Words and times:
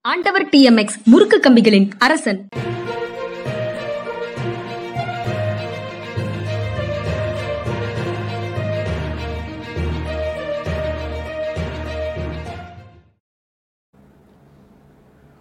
ஆண்டவர் 0.00 0.44
டிஎம்எக்ஸ் 0.46 0.98
முறுக்கு 1.04 1.40
கம்பிகளின் 1.40 1.90
அரசன். 1.98 2.48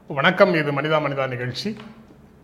வணக்கம் 0.07 0.53
இது 0.53 0.71
மனிதா 0.71 0.99
மனிதா 1.05 1.27
நிகழ்ச்சி. 1.27 1.75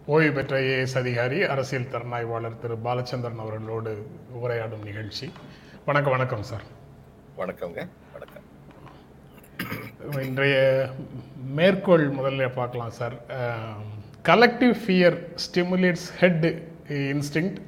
ஓய்வு 0.06 0.32
பெற்ற 0.34 0.60
ஏஎஸ் 0.60 0.98
அதிகாரி 0.98 1.44
அரசியல் 1.44 1.90
திறனாய்வாளர் 1.90 2.60
திரு 2.60 2.78
பாலச்சந்திரன் 2.86 3.44
அவர்களோடு 3.46 4.08
உரையாடும் 4.44 4.84
நிகழ்ச்சி. 4.84 5.32
வணக்கம் 5.86 6.12
வணக்கம் 6.12 6.44
சார். 6.44 6.64
வணக்கங்க 7.38 7.74
வணக்கம் 7.74 8.03
இன்றைய 10.28 10.56
மேற்கோள் 11.58 12.06
முதல்ல 12.18 12.44
பார்க்கலாம் 12.54 12.94
sir. 13.00 13.16
Collective 14.30 14.74
fear 14.84 15.16
stimulates 15.46 16.06
herd 16.20 16.46
instinct 16.88 17.60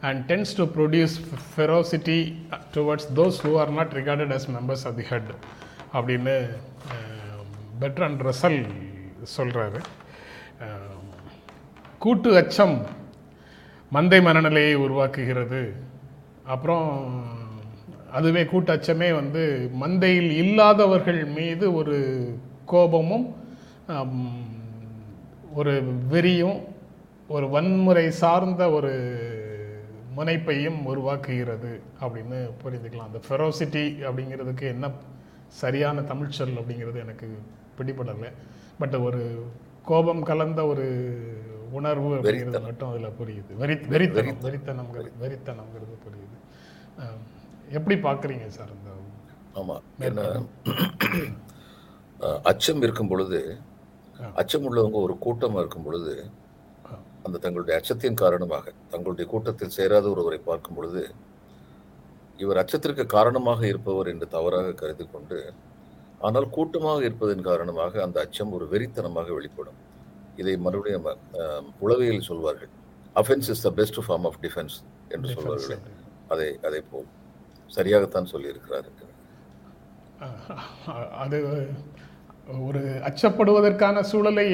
and 0.00 0.20
tends 0.30 0.52
to 0.56 0.64
produce 0.76 1.14
ferocity 1.50 2.18
towards 2.74 3.08
those 3.18 3.38
who 3.44 3.52
are 3.62 3.72
not 3.78 3.92
regarded 4.00 4.34
as 4.36 4.48
members 4.56 4.84
of 4.90 4.96
the 4.96 5.06
herd 5.12 5.30
அப்படின்னு 5.92 6.36
பெட்ரன் 7.82 8.18
ரசல் 8.28 8.60
சொல்கிறாரு 9.36 9.80
கூட்டு 11.98 12.36
அச்சம் 12.36 12.76
மந்தை 13.92 14.18
மனநிலையை 14.22 14.74
உருவாக்குகிறது. 14.76 15.62
அப்புறம் 16.44 16.88
அதுவே 18.12 18.44
கூட்டு 18.44 18.72
அச்சமே 18.74 19.14
வந்து 19.14 19.70
மந்தையில் 19.80 20.30
இல்லாதவர்கள் 20.42 21.24
மீது 21.24 21.74
ஒரு 21.74 21.98
கோபமும் 22.64 23.26
ஒரு 25.54 25.72
வெறியும் 26.10 26.60
ஒரு 27.28 27.48
வன்முறை 27.48 28.10
சார்ந்த 28.10 28.70
ஒரு 28.70 28.92
முனைப்பையும் 30.16 30.78
உருவாக்குகிறது 30.86 31.72
அப்படின்னு 32.00 32.38
புரிந்துக்கலாம் 32.62 33.08
அந்த 33.08 33.20
ஃபெரோசிட்டி 33.28 33.84
அப்படிங்கிறதுக்கு 34.08 34.62
என்ன 34.62 34.90
சரியான 35.46 36.02
தமிழ் 36.02 36.28
சொல் 36.28 36.58
அப்படிங்கிறது 36.60 36.98
எனக்கு 37.00 37.28
பிடிபடலை. 37.78 38.30
பட் 38.78 38.94
ஒரு 38.94 39.46
கோபம் 39.84 40.22
கலந்த 40.22 40.66
ஒரு 40.66 40.86
உணர்வு 41.70 42.14
அப்படிங்கிறது 42.14 42.62
மட்டும் 42.62 42.90
அதில் 42.90 43.16
புரியுது. 43.20 43.56
வெறி 43.56 43.74
வெறித்தனம். 43.74 44.40
வெறித்தனம்ங்கிறது 44.42 45.10
வெறித்தனம்ங்கிறது 45.22 45.96
புரியுது. 46.04 46.36
எப்படி 47.70 47.96
பார்க்குறீங்க 48.04 48.46
சார் 48.50 48.72
அந்த 48.74 48.90
ஆமா 49.54 49.76
என்ன 50.00 50.20
அஹ், 52.20 52.40
அச்சம் 52.50 52.82
இருக்கும் 52.86 53.10
பொழுது 53.12 53.40
அச்சம் 54.34 54.66
உள்ளவங்க 54.68 54.98
ஒரு 55.06 55.14
கூட்டமா 55.24 55.60
இருக்கும் 55.62 55.86
பொழுது 55.86 56.14
அந்த 57.24 57.40
தங்களுடைய 57.44 57.74
அச்சத்தின் 57.78 58.20
காரணமாக 58.22 58.64
தங்களுடைய 58.92 59.26
கூட்டத்தில் 59.32 59.76
சேராத 59.76 60.06
ஒருவரை 60.12 60.38
பார்க்கும் 60.42 60.76
பொழுது 60.78 61.02
இவர் 62.38 62.60
அச்சத்திற்கு 62.62 63.04
காரணமாக 63.14 63.60
இருப்பவர் 63.66 64.10
என்று 64.12 64.26
தவறாக 64.34 64.74
கருதி 64.74 65.06
கொண்டு 65.06 65.38
ஆனால் 66.20 66.46
கூட்டமாக 66.56 67.00
இருப்பதன் 67.08 67.48
காரணமாக 67.48 68.02
அந்த 68.04 68.18
அச்சம் 68.24 68.54
ஒரு 68.56 68.64
வெறித்தனமாக 68.72 69.28
வெளிப்படும். 69.36 69.78
இதை 70.38 70.54
மறுபடியும் 70.64 71.06
உளவியல் 71.82 72.28
சொல்வார்கள். 72.28 72.72
Offence 73.16 73.48
is 73.54 73.64
the 73.66 73.72
best 73.78 74.00
form 74.04 74.26
of 74.28 74.38
defence 74.44 74.76
என்று 75.10 75.28
சொல்வார்கள். 75.36 75.82
அதை 76.30 76.48
அதை 76.68 76.80
போ 76.90 76.98
சரியாகத்தான் 77.76 78.30
சொல்லியிருக்கிறார். 78.32 78.88
அது 81.24 81.38
ஒரு 82.66 82.80
அச்சப்படுவதற்கான 83.08 84.00
சூழலை 84.10 84.46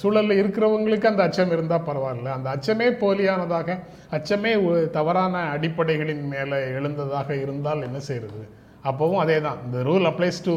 சூழல்ல 0.00 0.36
இருக்கிறவங்களுக்கு 0.40 1.10
அந்த 1.10 1.22
அச்சம் 1.28 1.54
இருந்தால் 1.56 1.86
பரவாயில்ல. 1.88 2.28
அந்த 2.38 2.48
அச்சமே 2.56 2.88
போலியானதாக 3.02 3.76
அச்சமே 4.18 4.52
தவறான 4.98 5.42
அடிப்படைகளின் 5.54 6.24
மேலே 6.34 6.60
எழுந்ததாக 6.78 7.28
இருந்தால் 7.44 7.86
என்ன 7.88 8.00
செய்யறது 8.08 8.44
அப்போவும் 8.90 9.22
அதே 9.24 9.38
தான் 9.46 9.58
இந்த 9.66 9.78
rule 9.90 10.06
applies 10.10 10.40
to 10.48 10.54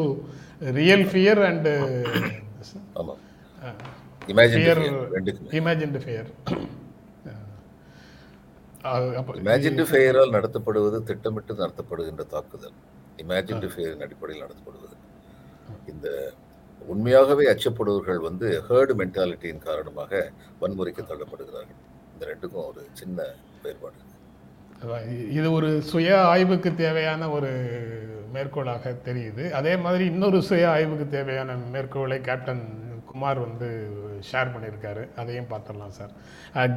real 0.79 1.05
fear 1.11 1.41
and 1.49 1.73
ஆமாம் 3.01 3.21
இமேஜின் 5.57 5.97
ஃபியர் 6.05 6.29
இமேஜின்டு 9.41 9.83
ஃபெயரால் 9.89 10.33
நடத்தப்படுவது 10.37 10.97
திட்டமிட்டு 11.09 11.53
நடத்தப்படுகின்ற 11.61 12.23
தாக்குதல். 12.33 12.77
இமேஜின்டு 13.23 13.67
ஃபெயரின் 13.73 14.03
அடிப்படையில் 14.05 14.43
நடத்தப்படுவது. 14.45 14.95
இந்த 15.91 16.07
உண்மையாகவே 16.93 17.45
அச்சப்படுவர்கள் 17.53 18.19
வந்து 18.27 18.47
ஹேர்டு 18.69 18.93
மென்டாலிட்டியின் 19.01 19.65
காரணமாக 19.67 20.21
வன்முறைக்கு 20.61 21.03
தள்ளப்படுகிறார்கள். 21.11 21.79
இந்த 22.13 22.23
ரெண்டுக்கும் 22.31 22.67
ஒரு 22.71 22.83
சின்ன 23.01 23.27
வேறுபாடு 23.65 23.99
இது 25.37 25.47
ஒரு 25.57 25.69
சுய 25.91 26.09
ஆய்வுக்கு 26.31 26.69
தேவையான 26.83 27.29
ஒரு 27.35 27.51
மேற்கோளாக 28.35 28.91
தெரியுது. 29.05 29.43
அதே 29.59 29.73
மாதிரி 29.85 30.03
இன்னொரு 30.13 30.39
சுய 30.49 30.63
ஆய்வுக்கு 30.75 31.05
தேவையான 31.17 31.55
மேற்கோளை 31.75 32.17
கேப்டன் 32.27 32.63
குமார் 33.09 33.39
வந்து 33.45 33.69
ஷேர் 34.27 34.53
பண்ணியிருக்காரு. 34.53 35.03
அதையும் 35.15 35.49
பார்த்துடலாம் 35.49 35.95
sir 35.97 36.13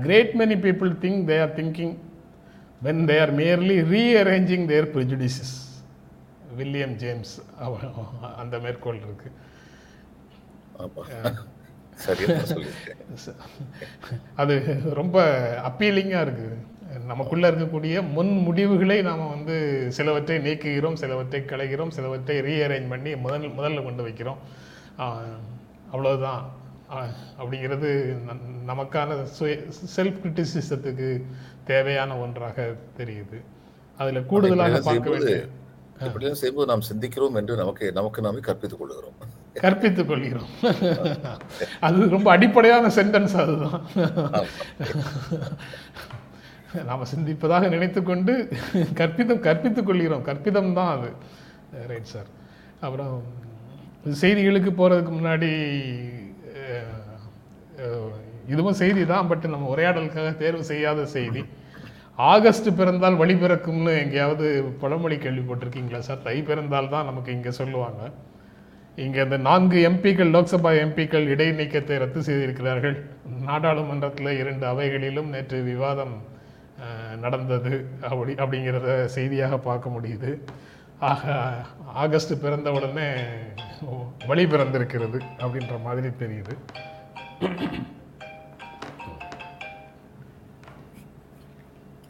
great 0.02 0.34
many 0.40 0.56
people 0.64 0.92
think 1.02 1.22
they 1.28 1.38
are 1.42 1.54
thinking 1.56 1.94
when 2.82 3.02
they 3.08 3.16
are 3.20 3.34
merely 3.38 3.78
rearranging 3.90 4.66
their 4.68 4.90
prejudices 4.94 5.54
William 6.56 6.96
James 6.98 7.34
அந்த 8.38 8.56
மேற்கோள் 8.64 9.00
இருக்கு. 9.02 9.28
அது 14.36 14.54
ரொம்ப 14.94 15.16
அப்பீலிங்காக 15.68 16.24
இருக்குது 16.26 16.56
நமக்குள்ள 17.06 17.44
இருக்கக்கூடிய 17.50 17.94
முன் 18.10 18.32
முடிவுகளை 18.46 18.98
நாம் 19.02 19.30
வந்து 19.30 19.56
சிலவற்றை 19.96 20.36
நீக்குகிறோம் 20.38 20.98
சிலவற்றை 21.00 21.40
களைகிறோம் 21.44 21.94
சிலவற்றை 21.96 22.36
ரீஅரேஞ்ச் 22.40 22.88
பண்ணி 22.88 23.12
முதல் 23.24 23.54
முதல்ல 23.56 23.84
கொண்டு 23.84 24.02
வைக்கிறோம். 24.06 24.40
ஆஹ், 24.98 25.38
அப்படிங்கிறது 26.90 27.90
நமக்கான 28.70 29.22
சுய 29.22 29.54
செல்ஃப் 29.96 30.20
கிரிட்டிசிசத்துக்கு 30.22 31.08
தேவையான 31.64 32.16
ஒன்றாக 32.16 32.66
தெரியுது. 32.98 33.38
அதில் 33.98 34.28
கூடுதலாக 34.32 34.80
பார்க்க 34.80 35.10
வேண்டிய 35.10 35.38
இப்படியெல்லாம் 36.06 36.40
செய்யும்போது 36.40 36.70
நாம் 36.70 36.88
சிந்திக்கிறோம் 36.90 37.36
என்று 37.40 37.54
நமக்கு 37.56 37.86
நமக்கு 37.92 38.24
நாமே 38.26 38.40
கற்பித்துக் 38.46 38.80
கொள்கிறோம். 38.82 39.18
கற்பித்துக் 39.62 40.10
கொள்கிறோம். 40.10 40.50
அது 41.80 42.08
ரொம்ப 42.08 42.28
அடிப்படையான 42.30 42.88
சென்டென்ஸ் 42.96 43.36
அதுதான். 43.42 43.86
நாம் 46.86 47.10
சிந்திப்பதாக 47.14 47.68
நினைத்துக்கொண்டு 47.68 48.34
கற்பிதம் 49.00 49.44
கற்பித்துக் 49.46 49.88
கொள்கிறோம். 49.90 50.24
கற்பிதம் 50.24 50.74
தான் 50.78 50.92
அது. 50.96 51.10
ரைட் 51.92 52.12
சார் 52.12 52.28
அப்புறம் 52.80 53.14
செய்திகளுக்கு 54.20 54.70
போகிறதுக்கு 54.78 55.12
முன்னாடி 55.18 55.50
இதுவும் 58.52 58.78
செய்தி 58.80 59.02
தான் 59.12 59.28
பட் 59.30 59.46
நம்ம 59.54 59.68
உரையாடலுக்காக 59.74 60.28
தேர்வு 60.42 60.62
செய்யாத 60.72 61.00
செய்தி. 61.16 61.42
ஆகஸ்ட் 62.32 62.68
பிறந்தால் 62.78 63.18
வழி 63.22 63.34
பிறக்கும்னு 63.40 63.92
எங்கேயாவது 64.02 64.46
பழமொழி 64.82 65.16
கேள்விப்பட்டிருக்கீங்களா 65.24 66.00
சார்? 66.06 66.22
தை 66.28 66.36
பிறந்தால் 66.50 66.92
தான் 66.94 67.08
நமக்கு 67.10 67.30
இங்கே 67.36 67.52
சொல்லுவாங்க. 67.60 68.02
இங்கே 69.04 69.20
இந்த 69.26 69.38
நான்கு 69.48 69.78
எம்பிக்கள் 69.88 70.32
லோக்சபா 70.36 70.70
எம்பிக்கள் 70.84 71.26
இடைநீக்கத்தை 71.34 71.96
ரத்து 72.02 72.20
செய்திருக்கிறார்கள். 72.28 72.96
நாடாளுமன்றத்தில் 73.48 74.38
இரண்டு 74.42 74.64
அவைகளிலும் 74.72 75.32
நேற்று 75.34 75.58
விவாதம் 75.72 76.14
நடந்தது. 77.24 77.74
அப்படி 78.10 78.32
அப்படிங்கிறத 78.42 78.88
செய்தியாக 79.16 79.58
பார்க்க 79.68 79.96
முடியுது. 79.96 80.30
ஆக 81.04 81.24
ஆகஸ்ட் 81.96 82.34
பிறந்த 82.40 82.68
உடனே 82.72 83.08
வழி 84.28 84.44
பிறந்திருக்கிறது 84.46 85.18
அப்படின்ற 85.40 85.74
மாதிரி 85.82 86.08
தெரியுது. 86.20 86.54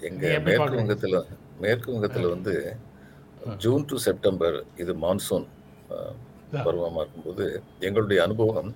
எங்க 0.02 0.24
மேற்கு 0.46 0.78
வங்கத்துல 0.78 1.18
மேற்கு 1.60 1.88
வங்கத்துல 1.92 2.30
வந்து 2.32 2.54
ஜூன் 3.62 3.84
டு 3.88 3.96
செப்டம்பர் 4.04 4.54
இது 4.76 4.92
மான்சூன் 5.02 5.46
அஹ், 5.90 6.14
பருவமா 6.58 7.02
இருக்கும்போது 7.02 7.44
எங்களுடைய 7.82 8.18
அனுபவம் 8.24 8.70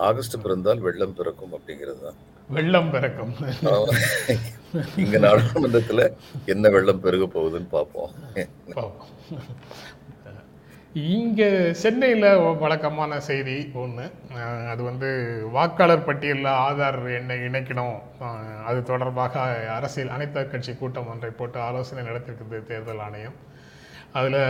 ஆகஸ்ட் 0.00 0.42
பிறந்தால் 0.42 0.84
வெள்ளம் 0.86 1.16
பிறக்கும் 1.16 1.54
அப்படிங்கிறது 1.56 2.00
தான். 2.02 2.18
வெள்ளம் 2.50 2.90
பிறக்கும். 2.92 3.32
இங்க 5.02 5.16
நாடாளுமன்றத்துல 5.26 6.02
என்ன 6.52 6.68
வெள்ளம் 6.74 7.02
பெருக 7.04 7.24
போகுதுன்னு 7.36 7.70
பார்ப்போம். 7.76 8.12
இங்கே 11.14 11.48
சென்னையில் 11.80 12.28
வழக்கமான 12.62 13.18
செய்தி 13.26 13.56
ஒன்று 13.82 14.06
அது 14.72 14.82
வந்து 14.88 15.08
வாக்காளர் 15.56 16.06
பட்டியலில் 16.08 16.56
ஆதார் 16.66 16.98
எண்ணை 17.18 17.36
இணைக்கணும். 17.48 17.98
அது 18.68 18.80
தொடர்பாக 18.90 19.44
அரசியல் 19.76 20.14
அனைத்து 20.16 20.42
கட்சி 20.54 20.72
கூட்டம் 20.80 21.10
ஒன்றை 21.12 21.30
போட்டு 21.40 21.60
ஆலோசனை 21.68 22.02
நடத்திருக்குது 22.08 22.58
தேர்தல் 22.70 23.04
ஆணையம். 23.06 23.36
அதில் 24.18 24.40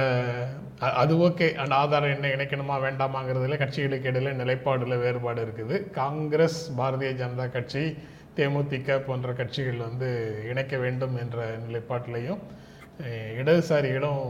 அது 1.03 1.15
ஓகே. 1.27 1.49
அந்த 1.63 1.75
ஆதார் 1.83 2.11
எண்ணை 2.15 2.31
இணைக்கணுமா 2.37 2.77
வேண்டாமாங்கிறதுல 2.87 3.59
கட்சிகளுக்கு 3.63 4.11
இடையில 4.11 4.33
நிலைப்பாடுல 4.43 4.97
வேறுபாடு 5.05 5.45
இருக்குது. 5.47 5.77
காங்கிரஸ் 6.01 6.61
பாரதிய 6.79 7.11
ஜனதா 7.23 7.47
கட்சி 7.57 7.85
தேமுதிக 8.41 8.99
போன்ற 9.09 9.33
கட்சிகள் 9.41 9.87
வந்து 9.89 10.09
இணைக்க 10.51 10.75
வேண்டும் 10.85 11.15
என்ற 11.23 11.39
நிலைப்பாட்டிலையும் 11.67 12.43
இடதுசாரிகளும் 13.41 14.25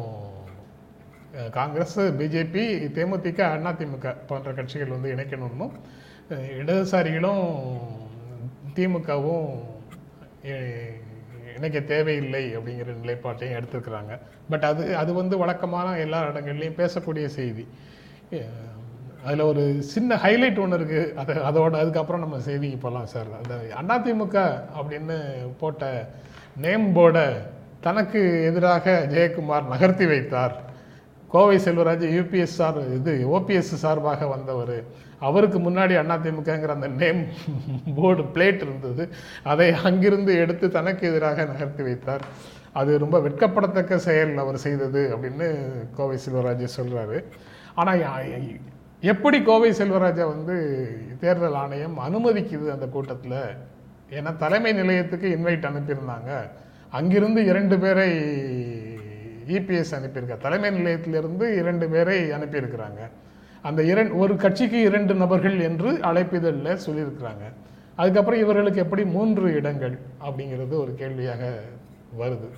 காங்கிரஸ் 1.59 1.99
பிஜேபி 2.21 2.65
தேமுதிக 2.97 3.41
அதிமுக 3.71 4.15
போன்ற 4.31 4.53
கட்சிகள் 4.59 4.95
வந்து 4.97 5.13
இணைக்கணும்னும் 5.17 5.75
இடதுசாரிகளும் 6.61 7.45
திமுகவும் 8.77 9.51
இணைக்க 11.57 11.79
தேவையில்லை 11.93 12.43
அப்படிங்கிற 12.57 12.93
நிலைப்பாட்டையும் 13.01 13.57
எடுத்துருக்குறாங்க. 13.59 14.13
பட் 14.51 14.65
அது 14.69 14.83
அது 15.01 15.11
வந்து 15.21 15.35
வழக்கமான 15.43 15.89
எல்லா 16.05 16.21
இடங்கள்லையும் 16.29 16.79
பேசக்கூடிய 16.81 17.27
செய்தி. 17.39 17.65
அதில் 19.25 19.49
ஒரு 19.51 19.63
சின்ன 19.93 20.17
ஹைலைட் 20.25 20.61
ஒன்று 20.65 20.79
இருக்குது 20.79 21.13
அது 21.21 21.33
அதோட 21.49 21.75
அதுக்கப்புறம் 21.83 22.25
நம்ம 22.25 22.39
செய்திக்கு 22.49 22.79
போகலாம் 22.85 23.11
சார் 23.15 23.31
அந்த 23.41 23.55
அதிமுக 23.97 24.39
அப்படின்னு 24.79 25.17
போட்ட 25.61 25.91
நேம் 26.65 26.87
போர்டை 26.97 27.27
தனக்கு 27.87 28.21
எதிராக 28.49 28.95
ஜெயக்குமார் 29.13 29.71
நகர்த்தி 29.73 30.07
வைத்தார். 30.13 30.55
கோவை 31.35 31.57
செல்வராஜ் 31.65 32.05
யூபிஎஸ் 32.17 32.57
சார் 32.61 32.79
இது 32.97 33.13
ஓபிஎஸ் 33.37 33.73
சார்பாக 33.83 34.27
வந்தவர். 34.33 34.77
அவருக்கு 35.29 35.59
முன்னாடி 35.67 35.95
அதிமுகங்கிற 36.01 36.75
அந்த 36.77 36.89
நேம் 37.03 37.21
போர்டு 37.99 38.23
பிளேட் 38.35 38.63
இருந்தது. 38.67 39.05
அதை 39.53 39.69
அங்கிருந்து 39.89 40.33
எடுத்து 40.45 40.69
தனக்கு 40.79 41.05
எதிராக 41.11 41.45
நகர்த்தி 41.53 41.83
வைத்தார். 41.89 42.25
அது 42.81 42.91
ரொம்ப 43.05 43.17
வெட்கப்படத்தக்க 43.27 44.03
செயல் 44.09 44.35
அவர் 44.45 44.65
செய்தது 44.67 45.03
அப்படின்னு 45.15 45.49
கோவை 45.97 46.19
செல்வராஜ் 46.25 46.77
சொல்கிறாரு 46.79 47.19
ஆனால் 47.81 48.03
எப்படி 49.03 49.43
கோவை 49.43 49.71
செல்வராஜா 49.71 50.27
வந்து 50.27 50.57
தேர்தல் 51.21 51.55
ஆணையம் 51.55 51.99
அனுமதிக்குது 51.99 52.69
அந்த 52.69 52.87
கூட்டத்தில்? 52.87 53.41
ஏன்னா 54.11 54.37
தலைமை 54.37 54.73
நிலையத்துக்கு 54.73 55.29
இன்வைட் 55.29 55.71
அனுப்பியிருந்தாங்க. 55.71 56.51
அங்கிருந்து 56.91 57.45
இரண்டு 57.45 57.79
பேரை 57.79 58.09
இபிஎஸ் 59.47 59.95
அனுப்பியிருக்காங்க 59.99 60.39
தலைமை 60.39 60.71
நிலையத்திலிருந்து 60.71 61.57
இரண்டு 61.57 61.89
பேரை 61.89 62.31
அனுப்பியிருக்கிறாங்க. 62.31 63.11
அந்த 63.63 63.83
இரண்டு 63.83 64.17
ஒரு 64.17 64.37
கட்சிக்கு 64.37 64.81
இரண்டு 64.81 65.15
நபர்கள் 65.15 65.61
என்று 65.61 65.93
அழைப்பிதழில் 65.93 66.79
சொல்லியிருக்கிறாங்க. 66.87 67.53
அதுக்கப்புறம் 67.97 68.41
இவர்களுக்கு 68.41 68.81
எப்படி 68.81 69.05
மூன்று 69.05 69.55
இடங்கள் 69.55 69.99
அப்படிங்கிறது 70.27 70.71
ஒரு 70.71 70.95
கேள்வியாக 70.95 71.59
வருது. 72.21 72.49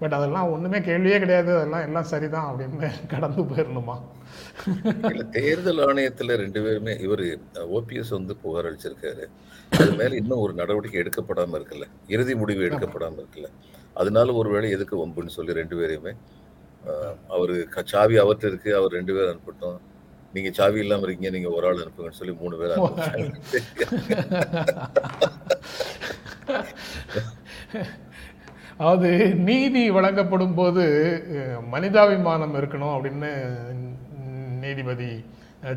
பட் 0.00 0.12
அதெல்லாம் 0.12 0.50
ஒன்றுமே 0.50 0.80
கேள்வியே 0.80 1.18
கிடையாது. 1.18 1.56
அதெல்லாம் 1.56 1.82
எல்லாம் 1.82 2.04
சரிதான் 2.04 2.50
அப்படின்னு 2.50 3.06
கடந்து 3.06 3.42
போயிடணுமா 3.42 4.02
இல்ல 5.04 5.30
தேர்தல் 5.30 5.78
ஆணையத்துல 5.78 6.36
ரெண்டு 6.36 6.62
பேருமே 6.62 6.98
இவர் 6.98 7.38
ஓபிஎஸ் 7.74 8.10
வந்து 8.10 8.36
புகார் 8.36 8.64
அளிச்சிருக்காரு. 8.64 9.26
அது 9.72 9.92
மேல 9.92 10.14
இன்னும் 10.14 10.38
ஒரு 10.38 10.52
நடவடிக்கை 10.52 11.02
எடுக்கப்படாம 11.02 11.58
இருக்குல்ல 11.58 11.84
இறுதி 12.08 12.34
முடிவு 12.34 12.64
எடுக்கப்படாம 12.64 13.18
இருக்குல்ல 13.18 13.46
அதனால 13.94 14.32
ஒருவேளை 14.32 14.70
எதுக்கு 14.70 14.98
வம்புன்னு 14.98 15.28
சொல்லி 15.28 15.52
ரெண்டு 15.52 15.76
பேரையுமே 15.76 16.16
அவரு 17.28 17.66
க- 17.70 17.84
சாவி 17.84 18.18
அவர்கிட்ட 18.18 18.46
இருக்கு. 18.46 18.76
அவர் 18.76 18.90
ரெண்டு 18.90 19.14
பேரும் 19.14 19.34
அனுப்பட்டும். 19.34 19.80
நீங்க 20.32 20.52
சாவி 20.52 20.78
இல்லாம 20.78 21.02
இருக்கீங்க 21.02 21.36
நீங்க 21.36 21.56
ஒரு 21.56 21.66
ஆள் 21.66 21.76
அனுப்புங்கன்னு 21.76 22.10
சொல்லி 22.10 22.36
மூணு 22.40 22.58
பேர் 22.58 22.74
அதாவது 28.78 29.08
நீதி 29.44 29.90
வழங்கப்படும் 29.90 30.54
போது 30.54 30.84
மனிதாபிமானம் 31.70 32.56
இருக்கணும் 32.56 32.94
அப்படின்னு 32.94 33.30
நீதிபதி 34.60 35.10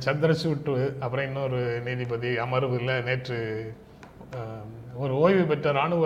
சந்திரசூட் 0.06 0.72
அப்புறம் 1.00 1.26
இன்னொரு 1.26 1.60
நீதிபதி 1.86 2.38
அமர்வில் 2.38 2.94
நேற்று 3.06 3.40
ஒரு 4.96 5.14
ஓய்வு 5.18 5.44
பெற்ற 5.46 5.72
இராணுவ 5.72 6.06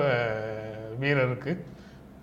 வீரருக்கு 0.99 1.51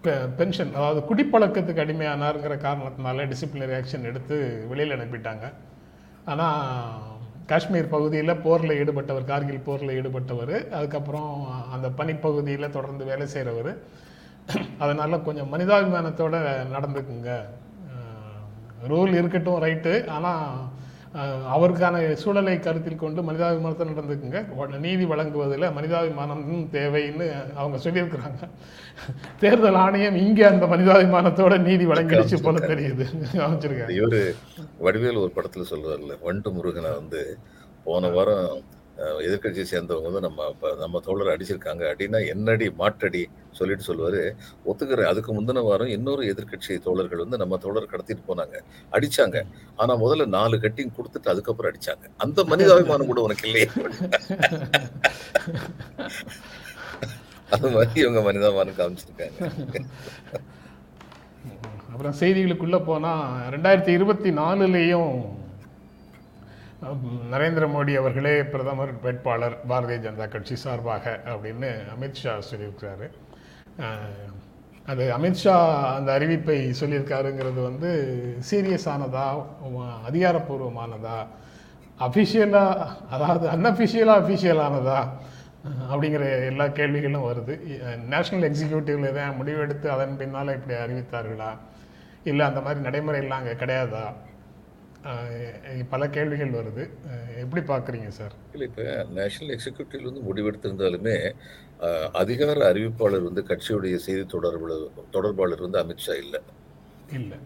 பெ- 0.04 0.28
பென்ஷன் 0.36 0.74
அதாவது 0.74 1.00
குடிப்பழக்கத்துக்கு 1.08 1.84
அடிமையானாருங்கிற 1.84 2.56
காரணத்தினால 2.60 3.24
டிசிப்ளினரி 3.26 3.74
ஆக்ஷன் 3.78 4.04
எடுத்து 4.04 4.36
வெளியில் 4.68 4.96
அனுப்பிட்டாங்க. 4.96 5.46
ஆனால் 6.24 6.60
காஷ்மீர் 7.46 7.88
பகுதியில் 7.88 8.40
போரில் 8.40 8.78
ஈடுபட்டவர் 8.80 9.24
கார்கில் 9.24 9.60
போரில் 9.60 9.96
ஈடுபட்டவர் 9.98 10.54
அதுக்கப்புறம் 10.70 11.30
அந்த 11.72 11.88
பனிப்பகுதியில் 11.98 12.70
தொடர்ந்து 12.70 13.04
வேலை 13.04 13.26
செய்கிறவர் 13.26 13.70
அதனால் 14.82 15.24
கொஞ்சம் 15.28 15.52
மனிதாபிமானத்தோட 15.52 16.36
நடந்துக்குங்க. 16.74 17.30
ரூல் 18.90 19.12
இருக்கட்டும் 19.20 19.62
ரைட்டு 19.64 19.92
ஆனால் 20.16 20.42
அவருக்கான 21.54 22.00
சூழலை 22.22 22.54
கருத்தில் 22.58 23.02
கொண்டு 23.02 23.20
மனிதாபிமானத்தை 23.28 23.84
நடந்துக்குங்க. 23.90 24.40
நீதி 24.86 25.04
வழங்குவதில் 25.12 25.66
மனிதாபிமானம் 25.76 26.42
தேவைன்னு 26.76 27.26
அவங்க 27.60 27.76
சொல்லியிருக்கிறாங்க. 27.84 28.40
தேர்தல் 29.42 29.80
ஆணையம் 29.84 30.18
இங்கே 30.24 30.44
அந்த 30.52 30.66
மனிதாபிமானத்தோட 30.66 31.56
நீதி 31.68 31.86
வழங்கிடுச்சு 31.92 32.38
போல 32.46 32.66
தெரியுது. 32.72 33.06
அமைச்சிருக்காங்க 33.44 33.96
இவரு 34.00 34.22
வடிவேல் 34.86 35.22
ஒரு 35.24 35.32
படத்துல 35.38 35.66
சொல்றாருல்ல 35.72 36.16
வண்டு 36.26 36.50
முருகனை 36.58 36.92
வந்து 37.00 37.22
போன 37.86 38.08
வாரம் 38.16 38.50
எதிர்கட்சியை 39.26 39.26
எதிர்க்கட்சியை 39.26 39.66
சேர்ந்தவங்க 39.72 40.08
வந்து 40.10 40.22
நம்ம 40.26 40.46
இப்போ 40.52 40.68
நம்ம 40.80 41.00
தோழர் 41.06 41.32
அடிச்சிருக்காங்க 41.34 41.82
அடின்னா 41.90 42.20
என்னடி 42.32 42.66
மாற்றடி 42.80 43.22
சொல்லிட்டு 43.58 43.86
சொல்லுவார். 43.88 44.20
ஒத்துக்கிறேன். 44.70 45.10
அதுக்கு 45.12 45.30
முந்தின 45.36 45.62
வாரம் 45.68 45.92
இன்னொரு 45.96 46.22
எதிர்க்கட்சி 46.32 46.74
தோழர்கள் 46.86 47.22
வந்து 47.24 47.40
நம்ம 47.42 47.58
தோழர் 47.64 47.90
கடத்திட்டு 47.92 48.24
போனாங்க. 48.30 48.56
அடிச்சாங்க. 48.96 49.44
ஆனால் 49.80 50.00
முதல்ல 50.04 50.26
நாலு 50.36 50.56
கட்டிங் 50.64 50.94
கொடுத்துட்டு 50.98 51.32
அதுக்கப்புறம் 51.34 51.72
அடிச்சாங்க. 51.72 52.04
அந்த 52.26 52.44
மனிதாபிமானம் 52.52 53.10
கூட 53.12 53.22
உனக்கு 53.28 53.46
இல்லையே. 53.48 53.68
அது 57.54 57.68
மாதிரி 57.76 58.00
இவங்க 58.04 58.20
மனிதாபிமானம் 58.28 58.78
காமிச்சிருக்காங்க. 58.80 59.38
அப்புறம் 61.92 62.16
செய்திகளுக்குள்ளே 62.20 62.80
போனால் 62.88 63.22
ரெண்டாயிரத்தி 63.54 63.92
இருபத்தி 63.98 64.30
நாலுலேயும் 64.42 65.12
நரேந்திர 67.32 67.64
மோடி 67.75 67.92
அவர்களே 68.00 68.32
பிரதமர் 68.50 68.90
வேட்பாளர் 69.04 69.56
பாரதிய 69.70 69.96
ஜனதா 70.04 70.26
கட்சி 70.34 70.56
சார்பாக 70.62 71.04
அப்படின்னு 71.32 71.70
அமித்ஷா 71.94 72.32
சொல்லியிருக்கிறாரு. 72.50 73.06
அது 74.90 75.04
அமித்ஷா 75.16 75.54
அந்த 75.96 76.10
அறிவிப்பை 76.19 76.58
சொல்லியிருக்காருங்கிறது 76.80 77.61
வந்து 77.68 77.90
சீரியஸானதா 78.50 79.25
அதிகாரப்பூர்வமானதா 80.11 81.16
அஃபிஷியலாக 82.06 82.87
அதாவது 83.16 83.49
அன்அஃபிஷியலாக 83.54 84.23
அஃபிஷியலானதா 84.25 85.00
அப்படிங்கிற 85.90 86.25
எல்லா 86.52 86.66
கேள்விகளும் 86.78 87.28
வருது. 87.30 87.54
நேஷனல் 88.14 88.49
எக்ஸிக்யூட்டிவ்ல 88.50 89.12
தான் 89.18 89.37
முடிவெடுத்து 89.40 89.87
அதன் 89.97 90.18
பின்னால் 90.23 90.56
இப்படி 90.58 90.76
அறிவித்தார்களா? 90.85 91.50
இல்லை 92.30 92.44
அந்த 92.50 92.61
மாதிரி 92.64 92.80
நடைமுறையெல்லாம் 92.88 93.42
அங்கே 93.42 93.56
கிடையாதா? 93.64 94.06
பல 95.93 96.02
கேள்விகள் 96.14 96.57
வருது. 96.59 96.85
எப்படி 97.43 97.61
பார்க்குறீங்க 97.73 98.09
சார்? 98.19 98.35
இல்லை 98.55 98.67
இப்போ 98.71 98.85
நேஷனல் 99.19 99.52
எக்ஸிக்யூட்டிவ் 99.57 100.09
வந்து 100.09 100.23
முடிவெடுத்திருந்தாலுமே 100.28 101.17
அதிகார 102.23 102.59
அறிவிப்பாளர் 102.71 103.28
வந்து 103.28 103.43
கட்சியுடைய 103.50 103.97
செய்தி 104.07 104.25
தொடர்பாளர் 104.35 104.87
தொடர்பாளர் 105.17 105.64
வந்து 105.67 105.81
அமித்ஷா 105.83 106.17
இல்லை. 106.25 106.40
இல்லை. 107.19 107.38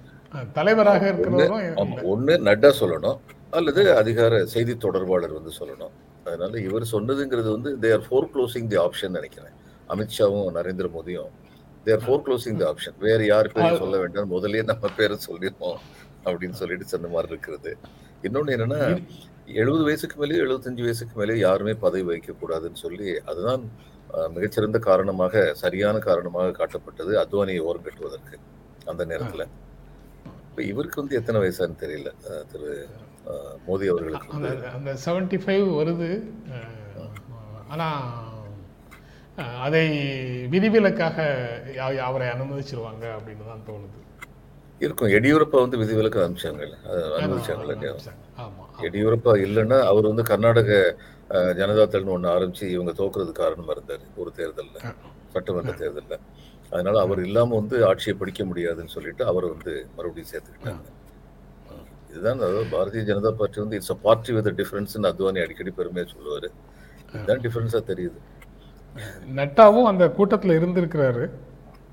தலைவராக 0.59 1.03
இருக்கிறவரும் 1.11 2.05
ஒன்று 2.13 2.35
நட்டா 2.49 2.71
சொல்லணும் 2.83 3.19
அல்லது 3.59 3.83
அதிகார 4.03 4.35
செய்தி 4.55 4.75
தொடர்பாளர் 4.85 5.35
வந்து 5.39 5.53
சொல்லணும். 5.61 5.95
அதனால 6.27 6.53
இவர் 6.69 6.93
சொன்னதுங்கிறது 6.95 7.51
வந்து 7.57 7.71
they're 7.85 8.07
four 8.07 8.31
closing 8.35 8.71
the 8.73 8.79
option 8.87 9.17
நினைக்கிறேன். 9.19 9.57
அமித்ஷாவும் 9.95 10.57
நரேந்திர 10.59 10.89
மோடியும் 10.97 11.33
they're 11.87 12.05
four 12.05 12.23
closing 12.27 12.59
the 12.61 12.67
option 12.71 12.97
வேற 13.07 13.21
யார் 13.33 13.53
பேரும் 13.55 13.81
சொல்ல 13.83 13.97
வேண்டாம் 14.03 14.33
முதல்லயே 14.35 14.65
நம்ம 14.71 14.91
பேரை 15.01 15.17
சொல்லிடுவோம். 15.29 15.81
அப்படின்னு 16.29 16.59
சொல்லிட்டு 16.61 16.87
சொன்ன 16.93 17.11
மாதிரி 17.15 17.33
இருக்கிறது. 17.35 17.73
இன்னொன்று 18.27 18.55
என்னன்னா 18.57 18.81
எழுபது 19.61 19.83
வயசுக்கு 19.89 20.17
மேலே 20.23 20.41
எழுபத்தஞ்சு 20.45 20.85
வயசுக்கு 20.87 21.15
மேலே 21.21 21.35
யாருமே 21.47 21.75
பதவி 21.85 22.05
வகிக்கக்கூடாதுன்னு 22.09 22.83
சொல்லி 22.85 23.09
அதுதான் 23.31 23.65
மிகச்சிறந்த 24.37 24.79
காரணமாக 24.89 25.43
சரியான 25.63 25.97
காரணமாக 26.09 26.55
காட்டப்பட்டது 26.59 27.13
அத்வானியை 27.23 27.63
ஓரம் 27.69 27.87
கட்டுவதற்கு 27.87 28.37
அந்த 28.91 29.03
நேரத்துல. 29.13 29.45
இப்ப 30.49 30.63
இவருக்கு 30.73 31.01
வந்து 31.03 31.19
எத்தனை 31.21 31.39
வயசான்னு 31.43 31.83
தெரியல 31.85 32.11
திரு 32.51 32.71
மோடி 33.67 33.87
அவர்களுக்கு 33.93 34.69
அந்த 34.77 34.93
செவன்டி 35.05 35.39
ஃபைவ் 35.45 35.67
வருது 35.81 36.11
ஆனால் 37.73 38.01
அதை 39.67 39.85
விதிவிலக்காக 40.55 41.17
அவரை 42.09 42.27
அனுமதிச்சிருவாங்க 42.35 43.05
அப்படின்னு 43.17 43.45
தான் 43.51 43.67
தோணுது. 43.69 43.99
இருக்கும். 44.83 45.11
எடியூரப்பா 45.11 45.59
வந்து 45.61 45.77
விதிவிலக்கு 45.77 46.21
அனுப்பிச்சாங்கல்ல 46.23 46.77
ஆமாம் 48.39 48.81
எடியூரப்பா 48.87 49.33
இல்லைன்னா 49.47 49.79
அவர் 49.91 50.11
வந்து 50.11 50.25
கர்நாடக 50.25 50.71
ஜனதா 51.59 51.85
தள்னு 51.87 52.15
ஒன்று 52.15 52.29
ஆரம்பிச்சு 52.29 52.65
இவங்க 52.69 52.93
தோக்குறது 52.93 53.33
காரணமா 53.33 53.73
இருந்தார் 53.73 54.05
ஒரு 54.17 54.31
தேர்தல்ல. 54.39 54.77
சட்டமன்ற 55.35 55.73
தேர்தல்ல. 55.83 56.15
அதனால 56.73 56.97
அவர் 57.01 57.21
இல்லாம 57.21 57.55
வந்து 57.55 57.77
ஆட்சியை 57.87 58.15
பிடிக்க 58.19 58.45
முடியாதுன்னு 58.45 58.95
சொல்லிட்டு 58.97 59.25
அவர் 59.25 59.47
வந்து 59.47 59.73
மறுபடியும் 59.97 60.31
சேர்த்துக்கிட்டாங்க. 60.33 60.89
இதுதான் 62.11 62.39
அதாவது 62.39 62.67
பாரதிய 62.73 63.03
ஜனதா 63.03 63.31
பார்ட்டி 63.33 63.61
வந்து 63.61 63.77
இட்ஸ் 63.77 63.93
அ 63.93 63.99
பார்ட்டி 64.03 64.33
வித் 64.33 64.51
டிஃபரன்ஸ்னு 64.61 65.11
அத்வானி 65.11 65.41
அடிக்கடி 65.45 65.73
பெருமையா 65.79 66.07
சொல்லுவாரு. 66.15 66.49
இதுதான் 67.15 67.43
டிஃபரன்ஸா 67.47 67.81
தெரியுது. 67.91 68.19
நட்டாவும் 69.37 69.89
அந்த 69.91 70.05
கூட்டத்தில் 70.11 70.57
இருந்திருக்கிறாரு. 70.59 71.25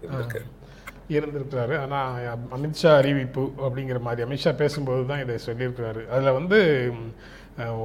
இருந்திருக்கு 0.04 0.42
இருந்திருக்கிறாரு. 1.18 1.76
ஆனால் 1.84 2.28
அமித்ஷா 2.58 2.92
அறிவிப்பு 3.02 3.44
அப்படிங்கிற 3.66 4.00
மாதிரி 4.08 4.26
அமித்ஷா 4.28 4.54
பேசும்போது 4.64 5.04
தான் 5.12 5.24
இதை 5.26 5.36
சொல்லியிருக்கிறாரு. 5.48 6.04
அதில் 6.14 6.38
வந்து 6.40 6.60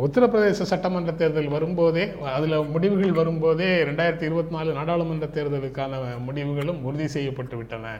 உத்தரப்பிரதேச 0.04 0.64
சட்டமன்ற 0.72 1.12
தேர்தல் 1.20 1.54
வரும்போதே 1.54 2.04
அதில் 2.34 2.56
முடிவுகள் 2.74 3.18
வரும்போதே 3.20 3.70
ரெண்டாயிரத்தி 3.88 4.26
இருபத்தி 4.28 4.52
நாலு 4.56 4.76
நாடாளுமன்ற 4.78 5.26
தேர்தலுக்கான 5.36 6.02
முடிவுகளும் 6.26 6.82
உறுதி 6.88 7.06
செய்யப்பட்டு 7.16 7.56
விட்டன 7.60 7.94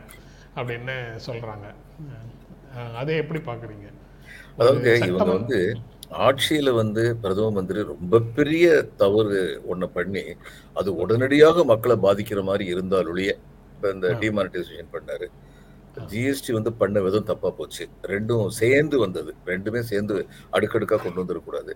அப்படின்னு 0.59 0.97
சொல்கிறாங்க 1.26 1.66
அதை 3.00 3.14
எப்படி 3.23 3.40
பார்க்குறீங்க 3.40 3.88
அதாவது 4.59 4.93
இவங்க 5.00 5.31
வந்து 5.33 5.59
ஆட்சியில 6.26 6.73
வந்து 6.75 7.02
பிரதம 7.23 7.50
மந்திரி 7.50 7.81
ரொம்ப 7.93 8.21
பெரிய 8.37 8.66
தவறு 8.97 9.40
ஒண்ணு 9.66 9.87
பண்ணி 9.88 10.25
அது 10.76 10.90
உடனடியாக 11.02 11.64
மக்களை 11.64 11.97
பாதிக்கிற 12.04 12.43
மாதிரி 12.43 12.64
இருந்தாலுடைய 12.75 13.31
இப்ப 13.84 13.96
இந்த 13.96 14.10
டிமானிட்டைசேஷன் 14.20 14.92
பண்ணாரு. 14.92 15.26
ஜிஎஸ்டி 16.10 16.52
வந்து 16.56 16.70
பண்ண 16.78 16.98
விதம் 17.06 17.26
தப்பா 17.30 17.48
போச்சு. 17.58 17.84
ரெண்டும் 18.12 18.46
சேர்ந்து 18.58 18.96
வந்தது. 19.02 19.32
ரெண்டுமே 19.50 19.80
சேர்ந்து 19.90 20.14
அடுக்கடுக்கா 20.56 20.96
கொண்டு 21.02 21.20
வந்துடக்கூடாது 21.22 21.72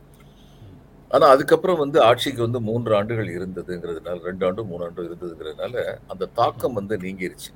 ஆனா 1.15 1.27
அதுக்கப்புறம் 1.35 1.79
வந்து 1.83 1.99
ஆட்சிக்கு 2.07 2.41
வந்து 2.47 2.61
மூன்று 2.69 2.93
ஆண்டுகள் 2.99 3.29
இருந்ததுங்கிறதுனால 3.35 4.17
ரெண்டு 4.29 4.45
ஆண்டும் 4.47 4.69
மூணு 4.73 4.83
ஆண்டும் 4.87 5.07
இருந்ததுங்கிறதுனால 5.09 5.75
அந்த 6.13 6.29
தாக்கம் 6.39 6.77
வந்து 6.79 6.95
நீங்கிருச்சு. 7.05 7.51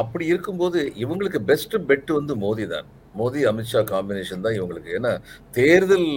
அப்படி 0.00 0.24
இருக்கும்போது 0.32 0.80
இவங்களுக்கு 1.04 1.40
பெஸ்ட் 1.50 1.76
பெட் 1.90 2.10
வந்து 2.18 2.34
மோடி 2.44 2.66
தான். 2.74 2.88
மோடி 3.20 3.40
அமித்ஷா 3.50 3.82
காம்பினேஷன் 3.92 4.44
தான் 4.46 4.56
இவங்களுக்கு. 4.58 4.90
ஏன்னா 4.98 5.12
தேர்தல் 5.58 6.10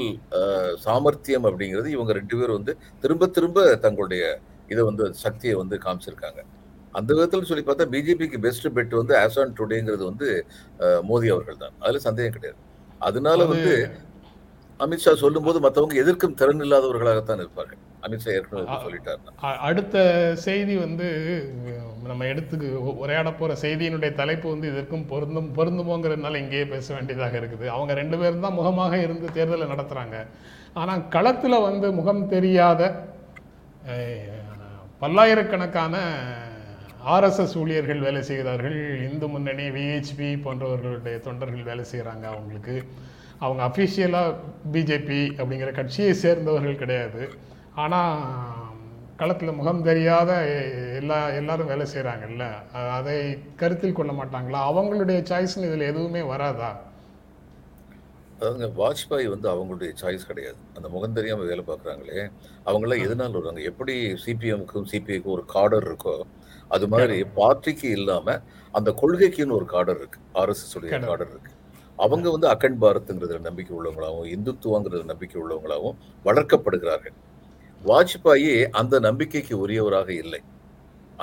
சாமர்த்தியம் 0.85 1.47
அப்படிங்கிறது 1.49 1.89
இவங்க 1.97 2.13
ரெண்டு 2.19 2.37
பேரும் 2.41 2.59
வந்து 2.59 2.75
திரும்ப 3.05 3.31
திரும்ப 3.37 3.67
தங்களுடைய 3.85 4.25
இதை 4.73 4.83
வந்து 4.89 5.05
சக்தியை 5.25 5.55
வந்து 5.63 5.77
காமிச்சிருக்காங்க. 5.85 6.41
அந்த 6.93 7.13
விதத்தில் 7.13 7.43
சொல்லி 7.43 7.63
பார்த்தா 7.63 7.87
பிஜேபிக்கு 7.91 8.37
பெஸ்ட் 8.37 8.67
பெட் 8.67 8.95
வந்து 8.95 9.15
ஆஸ் 9.15 9.39
ஆன் 9.39 9.55
டுடேங்கிறது 9.57 10.03
வந்து 10.03 10.45
மோடி 10.79 11.31
அவர்கள் 11.31 11.57
தான் 11.57 11.71
அதுல 11.79 11.99
சந்தேகம் 11.99 12.31
கிடையாது. 12.31 12.61
அதனால 12.99 13.43
அது- 13.43 13.47
வந்து 13.47 13.89
அமித்ஷா 14.79 15.13
சொல்லும்போது 15.15 15.59
மற்றவங்க 15.59 15.95
எதிர்க்கும் 15.95 16.33
திறன் 16.33 16.61
இல்லாதவர்களாகத்தான் 16.61 17.35
இருப்பார்கள். 17.35 17.77
அமித்ஷா 18.01 18.29
ஏற்கனவே 18.29 18.71
சொல்லிட்டாருன்னா. 18.71 19.43
அ- 19.43 19.57
அடுத்த 19.57 20.31
செய்தி 20.35 20.77
வந்து 20.77 21.07
நம்ம 22.03 22.25
எடுத்துக்கு 22.25 22.83
உ- 22.83 22.99
உரையாட 22.99 23.33
போற 23.33 23.55
செய்தியினுடைய 23.61 24.13
தலைப்பு 24.13 24.49
வந்து 24.49 24.71
இதற்கும் 24.71 25.05
பொருந்தும் 25.05 25.55
பொருந்துமோங்கிறதுனால 25.55 26.35
இங்கேயே 26.35 26.65
பேச 26.65 26.93
வேண்டியதாக 26.93 27.39
இருக்குது. 27.39 27.65
அவங்க 27.65 27.93
ரெண்டு 27.93 28.17
பேரும் 28.17 28.39
தான் 28.39 28.53
முகமாக 28.53 28.97
இருந்து 28.97 29.29
தேர்தலை 29.33 29.67
நடத்துறாங்க. 29.67 30.27
ஆனா 30.73 30.95
களத்துல 30.95 31.61
வந்து 31.61 31.91
முகம் 31.91 32.27
தெரியாத 32.27 33.05
பல்லாயிரக்கணக்கான 34.99 35.97
ஆர்எஸ்எஸ் 37.11 37.57
ஊழியர்கள் 37.57 37.99
வேலை 37.99 38.21
செய்கிறார்கள் 38.21 38.77
இந்து 39.07 39.27
முன்னணி 39.27 39.65
விஹெச்பி 39.69 40.27
போன்றவர்களுடைய 40.45 41.19
தொண்டர்கள் 41.19 41.63
வேலை 41.63 41.85
செய்கிறாங்க 41.91 42.25
அவங்களுக்கு. 42.33 42.75
அவங்க 43.39 43.61
அஃபிஷியலாக 43.69 44.35
பிஜேபி 44.73 45.21
அப்படிங்கிற 45.39 45.71
கட்சியை 45.71 46.13
சேர்ந்தவர்கள் 46.13 46.75
கிடையாது. 46.75 47.29
ஆனால் 47.75 48.21
களத்தில் 49.17 49.57
முகம் 49.59 49.83
தெரியாத 49.83 50.31
எல்லா 50.99 51.29
எல்லாரும் 51.29 51.71
வேலை 51.71 51.85
செய்கிறாங்கல்ல. 51.93 52.45
அதை 52.97 53.39
கருத்தில் 53.55 53.97
கொள்ள 53.99 54.11
மாட்டாங்களா? 54.11 54.61
அவங்களுடைய 54.71 55.19
சாய்ஸ்னு 55.31 55.67
இதில் 55.69 55.89
எதுவுமே 55.91 56.21
வராதா? 56.21 56.71
அதாவதுங்க 58.39 58.69
வாஜ்பாய் 58.79 59.27
வந்து 59.33 59.47
அவங்களுடைய 59.51 59.91
சாய்ஸ் 60.01 60.29
கிடையாது. 60.29 60.57
அந்த 60.75 60.89
முகம் 60.89 61.13
தெரியாமல் 61.13 61.45
வேலை 61.45 61.63
பார்க்குறாங்களே. 61.67 62.31
அவங்களாம் 62.65 63.03
எதனால 63.07 63.31
வருவாங்க? 63.31 63.61
எப்படி 63.61 63.95
சிபிஎம்க்கும் 64.25 64.89
சிபிஐக்கும் 64.91 65.35
ஒரு 65.35 65.45
கார்டர் 65.53 65.87
இருக்கோ 65.89 66.15
அது 66.73 66.87
மாதிரி 66.87 67.15
பார்ட்டிக்கு 67.35 67.91
இல்லாம 67.91 68.39
அந்த 68.71 68.89
கொள்கைக்குன்னு 68.91 69.57
ஒரு 69.57 69.65
காடர் 69.65 69.95
இருக்கு. 69.95 70.19
ஆர்எஸ்எஸ் 70.33 70.75
உடைய. 70.75 70.97
காடர் 70.97 71.29
இருக்கு. 71.29 71.51
அவங்க 71.99 72.31
வந்து 72.31 72.47
அக்கண்ட் 72.47 72.83
பாரத்ங்கிறதுல 72.83 73.39
நம்பிக்கை 73.39 73.77
உள்ளவங்களாகவும் 73.77 74.31
இந்துத்துவங்கிறதுல 74.35 75.03
நம்பிக்கை 75.03 75.41
உள்ளவங்களாகவும் 75.41 75.97
வளர்க்கப்படுகிறார்கள். 76.25 77.15
வாஜ்பாயி 77.83 78.67
அந்த 78.71 78.99
நம்பிக்கைக்கு 78.99 79.67
உரியவராக 79.67 80.09
இல்லை. 80.09 80.41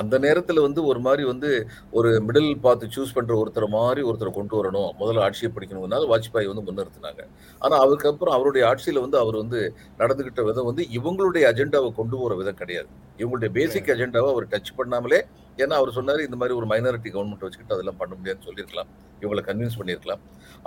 அந்த 0.01 0.19
நேரத்துல 0.25 0.63
வந்து 0.67 0.81
ஒரு 0.91 1.01
மாதிரி 1.07 1.25
வந்து 1.31 1.51
ஒரு 1.99 2.11
மிடில் 2.27 2.49
பார்த்து 2.67 2.93
சூஸ் 2.97 3.15
பண்ற 3.15 3.33
ஒருத்தர் 3.41 3.67
மாதிரி 3.75 4.03
ஒருத்தரை 4.09 4.31
கொண்டு 4.39 4.55
வரணும். 4.59 4.91
முதல்ல 5.01 5.25
ஆட்சியை 5.27 5.51
பிடிக்கணும்னால 5.55 6.09
வாஜ்பாய் 6.13 6.51
வந்து 6.51 6.65
முன்னிறுத்தினாங்க. 6.69 7.23
ஆனா 7.59 7.77
அதுக்கப்புறம் 7.85 8.35
அவருடைய 8.37 8.65
ஆட்சியில 8.71 9.05
வந்து 9.07 9.19
அவர் 9.19 9.37
வந்து 9.43 9.61
நடந்துகிட்ட 9.99 10.45
விதம் 10.49 10.69
வந்து 10.71 10.85
இவங்களுடைய 10.99 11.45
அஜெண்டாவை 11.53 11.91
கொண்டு 12.01 12.17
போற 12.23 12.35
விதம் 12.41 12.61
கிடையாது. 12.63 12.91
இவங்களுடைய 13.19 13.51
பேசிக் 13.59 13.93
அஜெண்டாவை 13.95 14.31
அவர் 14.35 14.47
டச் 14.55 14.73
பண்ணாமலே 14.79 15.21
ஏன்னா 15.63 15.77
அவர் 15.81 15.97
சொன்னாரு 15.97 16.27
இந்த 16.29 16.37
மாதிரி 16.41 16.57
ஒரு 16.59 16.67
மைனாரிட்டி 16.73 17.11
கவர்மெண்ட் 17.15 17.47
வச்சுக்கிட்டு 17.47 17.77
அதெல்லாம் 17.77 18.01
பண்ண 18.03 18.13
முடியாதுன்னு 18.19 18.49
சொல்லியிருக்கலாம். 18.49 18.91
இவங்களை 19.23 19.43
கன்வின்ஸ் 19.49 19.79
பண்ணியிருக்கலாம். 19.81 20.23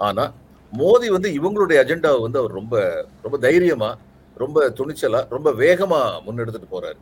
ஆனா 0.08 0.26
மோடி 0.74 1.08
வந்து 1.16 1.30
இவங்களுடைய 1.40 1.80
அஜெண்டாவை 1.84 2.22
வந்து 2.22 2.40
அவர் 2.42 2.54
ரொம்ப 2.60 2.76
ரொம்ப 3.22 3.38
தைரியமா 3.48 3.90
ரொம்ப 4.44 4.60
துணிச்சலா 4.78 5.20
ரொம்ப 5.34 5.50
வேகமா 5.64 6.00
முன்னெடுத்துட்டு 6.28 6.70
போறாரு. 6.72 7.00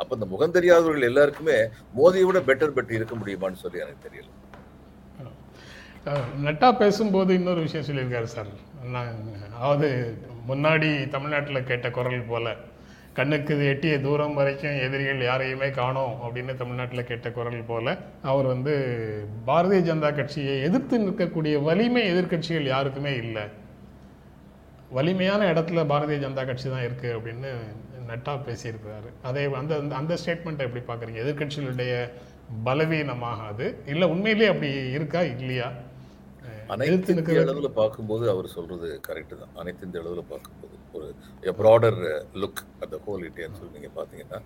அப்ப 0.00 0.10
இந்த 0.16 0.26
முகம் 0.32 0.54
தெரியாதவர்கள் 0.56 1.08
எல்லாருக்குமே 1.10 1.56
மோதியை 1.98 2.26
விட 2.28 2.38
பெட்டர் 2.48 2.74
பெட்டர் 2.76 2.98
இருக்க 2.98 3.14
முடியுமான்னு 3.20 3.62
சொல்லி 3.64 3.82
எனக்கு 3.84 4.06
தெரியல. 4.06 4.30
நட்டா 6.46 6.68
பேசும்போது 6.80 7.30
இன்னொரு 7.38 7.60
விஷயம் 7.66 7.86
சொல்லியிருக்காரு 7.88 8.28
சார். 8.34 8.50
நான் 8.94 9.12
அதாவது 9.56 9.88
முன்னாடி 10.50 10.88
தமிழ்நாட்டில் 11.14 11.68
கேட்ட 11.70 11.88
குரல் 11.96 12.30
போல 12.32 12.48
கண்ணுக்கு 13.18 13.52
இது 13.56 13.64
எட்டிய 13.72 13.94
தூரம் 14.04 14.36
வரைக்கும் 14.38 14.80
எதிரிகள் 14.86 15.20
யாரையுமே 15.28 15.68
காணோம் 15.78 16.14
அப்படின்னு 16.24 16.52
தமிழ்நாட்டில் 16.62 17.08
கேட்ட 17.10 17.28
குரல் 17.36 17.68
போல 17.68 17.86
அவர் 18.30 18.46
வந்து 18.52 18.72
பாரதிய 19.48 19.80
ஜனதா 19.88 20.10
கட்சியை 20.18 20.54
எதிர்த்து 20.68 21.02
நிற்கக்கூடிய 21.04 21.54
வலிமை 21.68 22.02
எதிர்க்கட்சிகள் 22.12 22.72
யாருக்குமே 22.74 23.12
இல்லை. 23.24 23.44
வலிமையான 24.96 25.46
இடத்துல 25.52 25.84
பாரதிய 25.92 26.18
ஜனதா 26.24 26.44
கட்சி 26.50 26.66
தான் 26.68 26.86
இருக்குது 26.88 27.14
அப்படின்னு 27.18 27.52
நட்டா 28.08 28.34
பேசியிருக்கிறாரு. 28.46 29.10
அதை 29.22 29.54
அந்த 29.54 29.76
அந்த- 29.76 30.18
ஸ்டேட்மெண்ட்டை 30.24 30.74
எப்படி 30.74 30.84
பார்க்குறீங்க? 30.86 31.14
எதிர்க்கட்சிகளுடைய 31.14 32.10
பலவீனமாக 32.64 33.42
அது 33.42 33.82
இல்லை 33.86 34.08
உண்மையிலேயே 34.08 34.50
அப்படி 34.50 34.72
இருக்கா? 34.72 35.20
இல்லையா? 35.20 35.72
அனைத்து 36.68 37.16
இந்திய 37.16 37.40
அளவுல 37.40 37.68
பார்க்கும்போது 37.68 38.30
அவர் 38.30 38.46
சொல்றது 38.46 39.00
கரெக்ட் 39.08 39.38
தான். 39.38 39.48
அனைத்து 39.54 39.86
இந்திய 39.86 40.04
அளவுல 40.04 40.24
பார்க்கும்போது 40.28 40.72
ஒரு 40.92 41.14
ப்ராடர் 41.42 42.22
லுக் 42.34 42.62
அந்த 42.80 43.00
ஹோல் 43.06 43.22
இண்டியான்னு 43.22 43.58
சொல்லி 43.58 43.78
நீங்க 43.78 43.88
பாத்தீங்கன்னா 43.96 44.42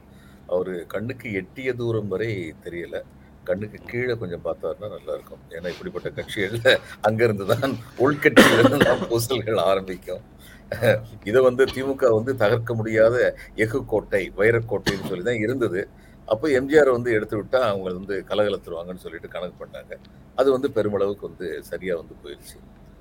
அவரு 0.46 0.84
கண்ணுக்கு 0.88 1.32
எட்டிய 1.32 1.72
தூரம் 1.72 2.08
வரை 2.08 2.54
தெரியல. 2.64 3.02
கண்ணுக்கு 3.44 3.78
கீழே 3.86 4.14
கொஞ்சம் 4.14 4.44
பார்த்தாருன்னா 4.44 4.88
நல்லா 4.96 5.12
இருக்கும் 5.12 5.38
ஏன்னா 5.50 5.68
இப்படிப்பட்ட 5.68 6.08
கட்சிகள்ல 6.08 6.78
அங்கிருந்து 7.00 7.46
தான் 7.46 7.72
உள்கட்சியில 7.98 8.58
இருந்து 8.58 8.78
தான் 8.78 8.98
பூசல்கள் 8.98 9.56
ஆரம்பிக்கும். 9.56 10.20
இதை 11.28 11.40
வந்து 11.46 11.62
திமுக 11.74 12.08
வந்து 12.16 12.32
தகர்க்க 12.42 12.72
முடியாத 12.78 13.16
எஃகு 13.64 13.78
கோட்டை 13.92 14.22
வைரக்கோட்டைன்னு 14.40 15.08
சொல்லி 15.10 15.24
தான் 15.28 15.42
இருந்தது. 15.44 15.80
அப்போ 16.28 16.46
எம்ஜிஆர் 16.58 16.90
வந்து 16.96 17.10
எடுத்து 17.18 17.36
விட்டா 17.40 17.60
அவங்க 17.68 17.90
வந்து 17.98 18.16
கலகலத்துருவாங்கன்னு 18.30 19.04
சொல்லிட்டு 19.04 19.28
கணக்கு 19.34 19.56
பண்ணாங்க. 19.62 19.92
அது 20.40 20.48
வந்து 20.56 20.68
பெருமளவுக்கு 20.76 21.24
வந்து 21.30 21.46
சரியா 21.70 21.94
வந்து 22.00 22.14
போயிடுச்சு 22.24 22.58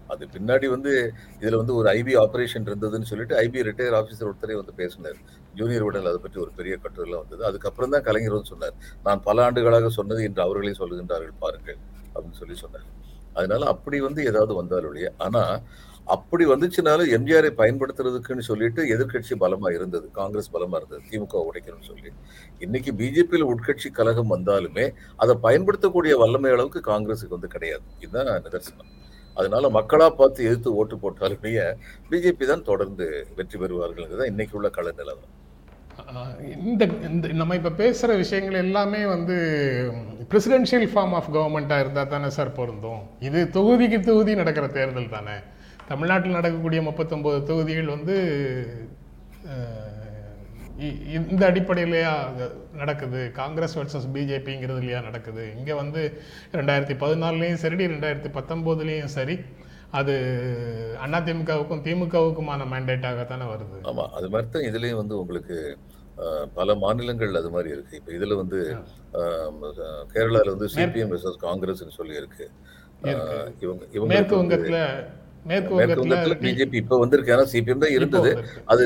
அது 0.09 0.24
பின்னாடி 0.36 0.67
வந்து 0.75 0.91
இதில் 1.41 1.59
வந்து 1.62 1.74
ஒரு 1.79 1.88
ஐபி 2.00 2.13
ஆப்ரேஷன் 2.24 2.67
இருந்ததுன்னு 2.69 3.09
சொல்லிட்டு 3.12 3.36
ஐபி 3.43 3.65
ரிட்டையர் 3.69 3.97
ஆஃபீஸர் 4.00 4.29
ஒருத்தரே 4.29 4.55
வந்து 4.62 4.74
பேசினார். 4.81 5.17
ஜூனியர் 5.59 5.86
உடல் 5.88 6.09
அதை 6.12 6.19
பற்றி 6.25 6.39
ஒரு 6.45 6.51
பெரிய 6.59 6.74
கட்டுரைலாம் 6.86 7.24
வந்தது. 7.24 7.43
அதுக்கப்புறம் 7.50 7.93
தான் 7.95 8.05
கலைஞர் 8.07 8.36
வந்து 8.38 8.51
சொன்னார். 8.53 8.75
நான் 9.07 9.24
பல 9.27 9.43
ஆண்டுகளாக 9.47 9.89
சொன்னது 10.00 10.24
என்று 10.29 10.41
அவர்களே 10.45 10.74
சொல்லுகின்றார்கள் 10.81 11.36
பாருங்கள் 11.43 11.79
அப்படின்னு 12.15 12.39
சொல்லி 12.41 12.57
சொன்னார். 12.63 12.88
அதனால 13.39 13.65
அப்படி 13.74 13.97
வந்து 14.07 14.21
ஏதாவது 14.31 14.53
வந்தால் 14.62 14.88
ஒழிய. 14.91 15.09
அப்படி 16.16 16.44
வந்துச்சுனாலும் 16.52 17.10
எம்ஜிஆரை 17.16 17.50
பயன்படுத்துறதுக்குன்னு 17.62 18.44
சொல்லிட்டு 18.50 18.82
எதிர்க்கட்சி 18.94 19.36
பலமா 19.44 19.70
இருந்தது 19.78 20.06
காங்கிரஸ் 20.20 20.52
பலமா 20.56 20.78
இருந்தது 20.80 21.02
திமுக 21.10 21.42
உடைக்கணும்னு 21.48 21.90
சொல்லி. 21.92 22.12
இன்னைக்கு 22.66 22.92
பிஜேபியில் 23.00 23.50
உட்கட்சி 23.54 23.90
கழகம் 23.98 24.32
வந்தாலுமே 24.36 24.86
அதை 25.24 25.34
பயன்படுத்தக்கூடிய 25.46 26.16
வல்லமை 26.24 26.52
அளவுக்கு 26.56 26.82
காங்கிரஸுக்கு 26.92 27.38
வந்து 27.38 27.54
கிடையாது. 27.56 27.86
இதுதான் 28.06 28.46
நிதர்சனம். 28.46 28.92
அதனால 29.40 29.70
மக்களா 29.78 30.08
பார்த்து 30.20 30.46
எதிர்த்து 30.50 30.78
ஓட்டு 30.82 30.96
போட்டாலுமே 31.02 31.52
பிஜேபி 32.12 32.46
தான் 32.52 32.68
தொடர்ந்து 32.70 33.08
வெற்றி 33.40 33.58
பெறுவார்கள் 33.64 34.16
தான் 34.22 34.32
இன்னைக்கு 34.34 34.58
உள்ள 34.60 34.70
கள 34.78 34.94
நிலவரம். 35.02 35.34
இந்த 36.72 36.84
இந்த 37.10 37.28
நம்ம 37.42 37.56
இப்போ 37.60 37.72
பேசுகிற 37.82 38.12
விஷயங்கள் 38.24 38.64
எல்லாமே 38.64 39.00
வந்து 39.14 39.36
பிரசிடென்ஷியல் 40.32 40.88
ஃபார்ம் 40.94 41.16
ஆஃப் 41.20 41.30
கவர்மெண்ட்டாக 41.36 41.84
இருந்தால் 41.84 42.12
தானே 42.16 42.30
சார் 42.38 42.58
பொருந்தும். 42.60 43.02
இது 43.28 43.40
தொகுதிக்கு 43.60 44.00
தொகுதி 44.10 44.34
நடக்கிற 44.42 44.68
தேர்தல் 44.80 45.14
தானே. 45.16 45.38
தமிழ்நாட்டில் 45.88 46.38
நடக்கக்கூடிய 46.38 46.82
முப்பத்தொம்போது 46.82 47.39
தொகுதிகள் 47.44 47.94
வந்து 47.94 48.15
இந்த 51.29 51.44
அடிப்படையிலையா 51.48 52.12
நடக்குது. 52.74 53.20
காங்கிரஸ் 53.32 53.77
வர்சஸ் 53.77 54.12
பிஜேபிங்கிறது 54.13 54.82
இல்லையா 54.82 55.00
நடக்குது. 55.01 55.44
இங்கே 55.56 55.74
வந்து 55.74 56.01
ரெண்டாயிரத்தி 56.53 56.96
பதினாலுலேயும் 57.00 57.62
சரி 57.63 57.88
ரெண்டாயிரத்தி 57.88 58.32
பத்தொம்போதுலேயும் 58.36 59.13
சரி. 59.15 59.36
அது 59.91 60.13
அதிமுகவுக்கும் 61.08 61.84
திமுகவுக்குமான 61.86 62.65
மேண்டேட்டாகத்தானே 62.72 63.46
வருது. 63.46 63.77
ஆமா 63.89 64.06
அது 64.17 64.27
மாதிரி 64.29 64.50
தான் 64.50 64.67
இதுலயும் 64.70 65.01
வந்து 65.01 65.15
உங்களுக்கு 65.20 65.58
பல 66.53 66.75
மாநிலங்கள் 66.75 67.39
அது 67.41 67.50
மாதிரி 67.50 67.70
இருக்கு. 67.70 67.96
இப்ப 67.96 68.12
இதுல 68.12 68.36
வந்து 68.36 68.60
அஹ், 69.20 69.51
கேரளால 70.13 70.48
வந்து 70.48 70.70
சிபிஎம் 70.75 71.12
வெர்சஸ் 71.13 71.44
காங்கிரஸ்னு 71.44 71.98
சொல்லி 71.98 72.15
இருக்கு. 72.15 72.46
இவங்க 73.62 73.84
இவங்க 73.91 74.12
மேற்கு 74.13 74.36
வங்கத்துல 74.36 74.79
மேற்கு 75.50 75.74
வங்கத்துல 75.80 76.36
பிஜேபி 76.44 76.77
இப்ப 76.82 76.98
வந்திருக்கு. 77.01 77.34
ஏன்னா 77.36 77.46
சிபிஎம் 77.54 77.84
தான் 77.84 77.96
இருந்தது. 77.98 78.32
அது 78.74 78.86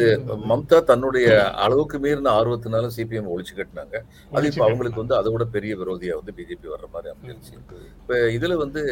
மம்தா 0.52 0.80
தன்னுடைய 0.92 1.28
அளவுக்கு 1.66 1.98
மீறின 2.06 2.32
ஆர்வத்தினால 2.40 2.92
சிபிஎம் 2.98 3.30
ஒழிச்சு 3.36 3.54
கட்டினாங்க. 3.60 3.96
அது 4.36 4.50
இப்ப 4.52 4.64
அவங்களுக்கு 4.68 5.02
வந்து 5.04 5.16
அதை 5.20 5.32
விட 5.36 5.48
பெரிய 5.56 5.76
விரோதியா 5.82 6.18
வந்து 6.22 6.36
பிஜேபி 6.40 6.74
வர்ற 6.74 6.90
மாதிரி 6.96 7.14
அமைஞ்சிருச்சு. 7.14 7.56
இப்ப 8.02 8.20
இதுல 8.38 8.58
வந்து 8.66 8.84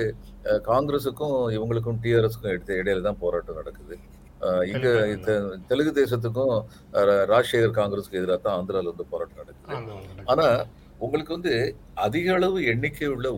காங்கிரஸுக்கும் 0.72 1.38
இவங்களுக்கும் 1.58 2.00
டிஆர்எஸ்க்கும் 2.06 2.54
எடுத்த 2.56 2.80
இடையில 2.82 3.06
தான் 3.10 3.22
போராட்டம் 3.26 3.60
நடக்குது. 3.62 3.98
இங்க 4.72 4.88
தெலுங்கு 5.70 5.94
தேசத்துக்கும் 6.02 6.54
ராஜசேகர் 7.32 7.80
காங்கிரஸுக்கு 7.80 8.20
எதிராக 8.22 8.40
தான் 8.46 8.58
ஆந்திரால 8.60 8.92
வந்து 8.94 9.06
போராட்டம் 9.14 9.42
நடக்குது. 9.42 9.98
ஆனா 10.32 10.46
உங்களுக்கு 11.06 11.32
வந்து 11.38 11.54
அதிக 12.06 12.28
அளவு 12.38 12.58
எண்ணிக்கை 12.72 13.10
உள்ள 13.16 13.30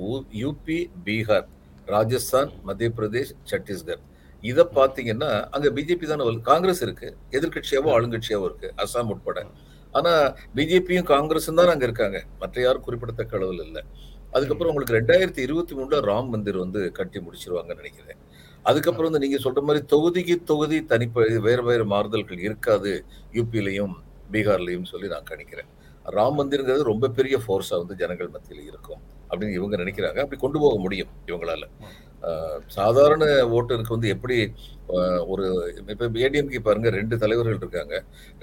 யூபி 0.44 0.78
பீகார் 1.08 1.48
ராஜஸ்தான் 1.96 2.50
மத்திய 2.68 2.90
பிரதேஷ் 2.98 3.34
சத்தீஸ்கர் 3.52 4.02
இத 4.42 4.70
பாத்தீங்கன்னா 4.76 5.48
அங்க 5.50 5.70
பிஜேபி 5.70 6.06
தானே. 6.08 6.40
காங்கிரஸ் 6.42 6.82
இருக்கு. 6.82 7.18
எதிர்க்கட்சியாவோ 7.32 7.90
ஆளுங்கட்சியாவோ 7.96 8.46
இருக்கு. 8.50 8.74
அஸ்ஸாம் 8.78 9.12
உட்பட. 9.14 9.46
ஆனா 9.92 10.34
பிஜேபியும் 10.56 11.10
காங்கிரஸும் 11.14 11.60
தான் 11.60 11.68
அங்க 11.68 11.84
இருக்காங்க. 11.84 12.24
மற்ற 12.40 12.62
யாரும் 12.62 12.82
குறிப்பிடத்தக்க 12.82 13.38
அளவில் 13.38 13.66
இல்லை. 13.66 13.84
அதுக்கப்புறம் 14.32 14.76
உங்களுக்கு 14.76 14.96
ரெண்டாயிரத்தி 15.00 15.40
இருபத்தி 15.40 15.76
மூணுல 15.76 16.00
ராம் 16.02 16.28
மந்திர் 16.28 16.58
வந்து 16.58 16.92
கட்டி 16.92 17.20
முடிச்சிருவாங்கன்னு 17.20 17.76
நினைக்கிறேன். 17.76 18.18
அதுக்கப்புறம் 18.64 19.12
வந்து 19.12 19.28
நீங்க 19.28 19.50
சொல்ற 19.50 19.62
மாதிரி 19.62 19.86
தொகுதிக்கு 19.86 20.44
தொகுதி 20.44 20.86
தனிப்ப 20.86 21.40
வேறு 21.40 21.64
வேறு 21.64 21.86
மாறுதல்கள் 21.86 22.38
இருக்காது. 22.38 23.06
யூபிலையும் 23.34 23.96
பீகார்லயும் 24.32 24.86
சொல்லி 24.86 25.08
நான் 25.08 25.30
கணிக்கிறேன். 25.30 25.70
ராம் 26.06 26.38
மந்திர்ங்கிறது 26.40 26.82
ரொம்ப 26.82 27.10
பெரிய 27.10 27.38
ஃபோர்ஸா 27.38 27.78
வந்து 27.78 27.96
ஜனங்கள் 27.96 28.28
மத்தியில் 28.28 28.66
இருக்கும். 28.66 29.02
அப்படின்னு 29.30 29.54
இவங்க 29.54 29.78
நினைக்கிறாங்க. 29.78 30.20
அப்படி 30.20 30.42
கொண்டு 30.42 30.60
போக 30.60 30.80
முடியும் 30.80 31.08
இவங்களால. 31.26 31.64
சாதாரண 32.78 33.26
ஓட்டருக்கு 33.58 33.96
வந்து 33.96 34.12
எப்படி 34.16 34.38
ஒரு 35.32 35.46
இப்போ 35.94 36.06
ஏடிஎம்கே 36.26 36.62
பாருங்க 36.68 36.90
ரெண்டு 37.00 37.16
தலைவர்கள் 37.24 37.60
இருக்காங்க. 37.62 37.96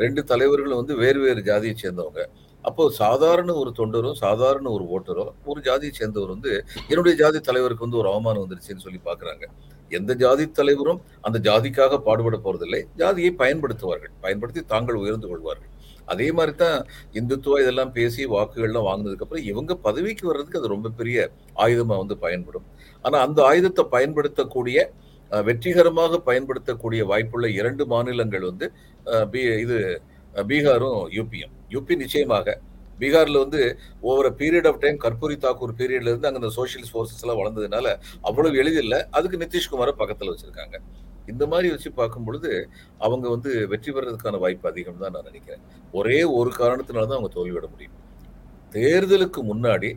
ரெண்டு 0.03 0.21
தலைவர்களும் 0.31 0.81
வந்து 0.81 0.95
வேறு 1.03 1.21
வேறு 1.27 1.41
ஜாதியை 1.51 1.75
சேர்ந்தவங்க. 1.83 2.23
அப்போ 2.69 2.85
சாதாரண 3.03 3.51
ஒரு 3.63 3.71
தொண்டரோ 3.81 4.11
சாதாரண 4.25 4.67
ஒரு 4.77 4.85
ஓட்டரோ 4.97 5.27
ஒரு 5.51 5.61
ஜாதியை 5.69 5.93
சேர்ந்தவர் 5.99 6.35
வந்து 6.35 6.53
என்னுடைய 6.91 7.15
ஜாதி 7.23 7.41
தலைவருக்கு 7.49 7.87
வந்து 7.87 8.01
ஒரு 8.03 8.09
அவமானம் 8.13 8.45
வந்துருச்சுன்னு 8.45 8.85
சொல்லி 8.87 9.01
பார்க்குறாங்க 9.09 9.45
எந்த 9.99 10.13
ஜாதி 10.23 10.45
தலைவரும் 10.59 11.01
அந்த 11.27 11.39
ஜாதிக்காக 11.49 11.99
பாடுபட 12.07 12.37
போறதில்லை. 12.47 12.81
ஜாதியை 13.03 13.31
பயன்படுத்துவார்கள். 13.43 14.13
பயன்படுத்தி 14.25 14.63
தாங்கள் 14.73 15.01
உயர்ந்து 15.03 15.29
கொள்வார்கள். 15.31 15.71
அதே 16.09 16.33
மாதிரி 16.33 16.57
தான் 16.57 16.87
இந்துத்துவா 17.13 17.61
இதெல்லாம் 17.61 17.93
பேசி 17.93 18.27
வாக்குகள்லாம் 18.27 18.87
வாங்கினதுக்கப்புறம் 18.89 19.45
இவங்க 19.45 19.75
பதவிக்கு 19.75 20.27
வர்றதுக்கு 20.27 20.59
அது 20.59 20.69
ரொம்ப 20.69 20.89
பெரிய 20.89 21.31
ஆயுதமாக 21.57 21.97
வந்து 21.97 22.17
பயன்படும். 22.17 22.65
ஆனால் 23.03 23.27
அந்த 23.27 23.45
ஆயுதத்தை 23.45 23.85
பயன்படுத்தக்கூடிய 23.91 24.93
வெற்றிகரமாக 25.43 26.19
பயன்படுத்தக்கூடிய 26.19 27.07
வாய்ப்புள்ள 27.07 27.47
இரண்டு 27.47 27.87
மாநிலங்கள் 27.87 28.41
வந்து 28.41 28.73
பி- 29.05 29.59
இது 29.59 30.03
பீகாரும் 30.35 31.03
யூபியும். 31.13 31.51
யூபி 31.71 31.97
நிச்சயமாக. 31.97 32.61
பீகாரில் 32.99 33.39
வந்து 33.39 33.79
over 34.01 34.35
period 34.35 34.67
of 34.67 34.81
time 34.81 35.01
Karpoori 35.01 35.35
Thakur 35.39 35.81
பீரியட்ல 35.81 36.01
இருந்து 36.01 36.29
அங்க 36.29 36.41
இந்த 36.43 36.69
ஃபோர்ஸஸ் 36.93 37.23
எல்லாம் 37.23 37.39
வளர்ந்ததுனால 37.39 38.01
அவ்வளவு 38.21 38.63
எளிதில்ல. 38.63 39.03
அதுக்கு 39.11 39.37
நிதிஷ்குமாரை 39.37 39.93
பக்கத்தில் 39.93 40.31
வச்சிருக்காங்க. 40.31 40.79
இந்த 41.33 41.45
மாதிரி 41.53 41.69
வச்சு 41.75 41.91
பார்க்கும் 42.01 42.27
பொழுது 42.27 42.51
அவங்க 43.07 43.27
வந்து 43.35 43.51
வெற்றி 43.73 43.91
பெறதுக்கான 43.97 44.39
வாய்ப்பு 44.45 44.69
அதிகம் 44.71 45.01
தான் 45.03 45.15
நான் 45.17 45.29
நினைக்கிறேன். 45.31 45.65
ஒரே 46.01 46.19
ஒரு 46.39 46.53
காரணத்தினால 46.61 47.09
தான் 47.09 47.19
அவங்க 47.19 47.33
தோல்வியிட 47.39 47.67
முடியும். 47.75 47.97
தேர்தலுக்கு 48.77 49.43
முன்னாடி 49.51 49.91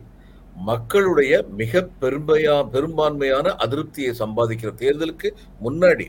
மக்களுடைய 0.70 1.32
மிக 1.60 1.82
பெரும்பையா 2.02 2.54
பெரும்பான்மையான 2.74 3.54
அதிருப்தியை 3.64 4.10
சம்பாதிக்கிற 4.22 4.70
தேர்தலுக்கு 4.82 5.28
முன்னாடி 5.66 6.06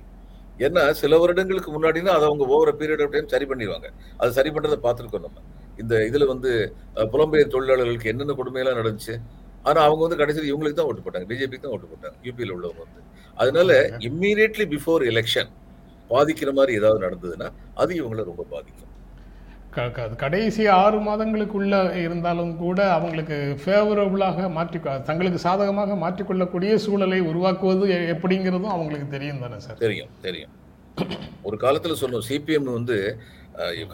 ஏன்னா 0.65 0.81
சில 1.01 1.17
வருடங்களுக்கு 1.21 1.69
முன்னாடினா 1.75 2.12
அதை 2.15 2.25
அவங்க 2.29 2.43
ஓவர 2.55 2.71
பீரியட் 2.79 3.03
ஆஃப் 3.03 3.13
டைம் 3.13 3.31
சரி 3.31 3.45
பண்ணிடுவாங்க. 3.51 3.88
அது 4.21 4.36
சரி 4.38 4.49
பண்ணுறதை 4.55 4.77
பார்த்துருக்கோம் 4.83 5.23
நம்ம. 5.27 5.39
இந்த 5.81 5.93
இதில் 6.09 6.31
வந்து 6.33 6.51
புலம்பெயர் 7.13 7.53
தொழிலாளர்களுக்கு 7.55 8.12
என்னென்ன 8.12 8.36
கொடுமையெல்லாம் 8.39 8.79
நடந்துச்சு? 8.81 9.15
ஆனால் 9.67 9.86
அவங்க 9.88 10.01
வந்து 10.05 10.19
கடைசியில் 10.21 10.49
இவங்களுக்கு 10.51 10.77
தான் 10.79 10.89
ஓட்டு 10.89 11.03
போட்டாங்க. 11.05 11.27
பிஜேபிக்கு 11.31 11.65
தான் 11.65 11.75
ஓட்டு 11.75 11.89
போட்டாங்க. 11.91 12.17
யூபியில் 12.27 12.53
உள்ளவங்க 12.57 12.81
வந்து. 12.86 13.01
அதனால 13.41 13.73
இம்மீடியட்லி 14.07 14.65
பிஃபோர் 14.73 15.03
எலெக்ஷன் 15.11 15.51
பாதிக்கிற 16.09 16.49
மாதிரி 16.57 16.73
ஏதாவது 16.79 17.05
நடந்ததுன்னா 17.05 17.47
அது 17.81 17.91
இவங்களை 17.99 18.23
ரொம்ப 18.31 18.43
பாதிக்கும். 18.53 18.89
கடைசி 20.23 20.63
ஆறு 20.81 20.97
மாதங்களுக்குள்ள 21.05 21.75
இருந்தாலும் 22.01 22.51
கூட 22.57 22.79
அவங்களுக்கு 22.97 23.37
ஃபேவரபுளாக 23.61 24.49
மாற்றி 24.57 24.79
தங்களுக்கு 25.07 25.39
சாதகமாக 25.45 25.95
மாற்றிக்கொள்ளக்கூடிய 26.03 26.73
சூழலை 26.83 27.19
உருவாக்குவது 27.29 27.87
எப்படிங்கிறதும் 28.15 28.73
அவங்களுக்கு 28.75 29.07
தெரியும் 29.15 29.41
தானே 29.45 29.59
சார்? 29.65 29.79
தெரியும் 29.85 30.11
தெரியும். 30.27 30.53
ஒரு 31.47 31.57
காலத்துல 31.63 31.95
சொன்னோம் 32.01 32.27
சிபிஎம் 32.29 32.69
வந்து 32.77 32.97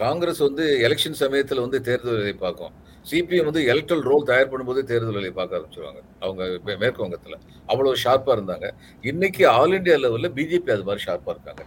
காங்கிரஸ் 0.04 0.42
வந்து 0.48 0.66
எலெக்ஷன் 0.88 1.20
சமயத்துல 1.24 1.64
வந்து 1.66 1.80
தேர்தல் 1.88 2.36
பார்க்கும். 2.44 2.74
சிபிஎம் 3.06 3.48
வந்து 3.48 3.62
எலக்ட்ரல் 3.72 4.04
ரோல் 4.10 4.28
தயார் 4.30 4.50
பண்ணும்போதே 4.52 4.82
தேர்தல் 4.90 5.18
வேலையை 5.18 5.34
பார்க்க 5.38 5.58
ஆரம்பிச்சிருவாங்க. 5.58 6.00
அவங்க 6.26 6.42
மேற்கு 6.82 7.04
வங்கத்துல. 7.06 7.36
அவ்வளவு 7.72 8.02
ஷார்ப்பா 8.04 8.32
இருந்தாங்க. 8.38 8.68
இன்னைக்கு 9.04 9.44
ஆல் 9.50 9.76
இந்தியா 9.78 9.98
லெவல்ல 10.06 10.30
பிஜேபி 10.38 10.72
அது 10.76 10.88
மாதிரி 10.90 11.04
ஷார்ப்பா 11.08 11.34
இருக்காங்க. 11.36 11.62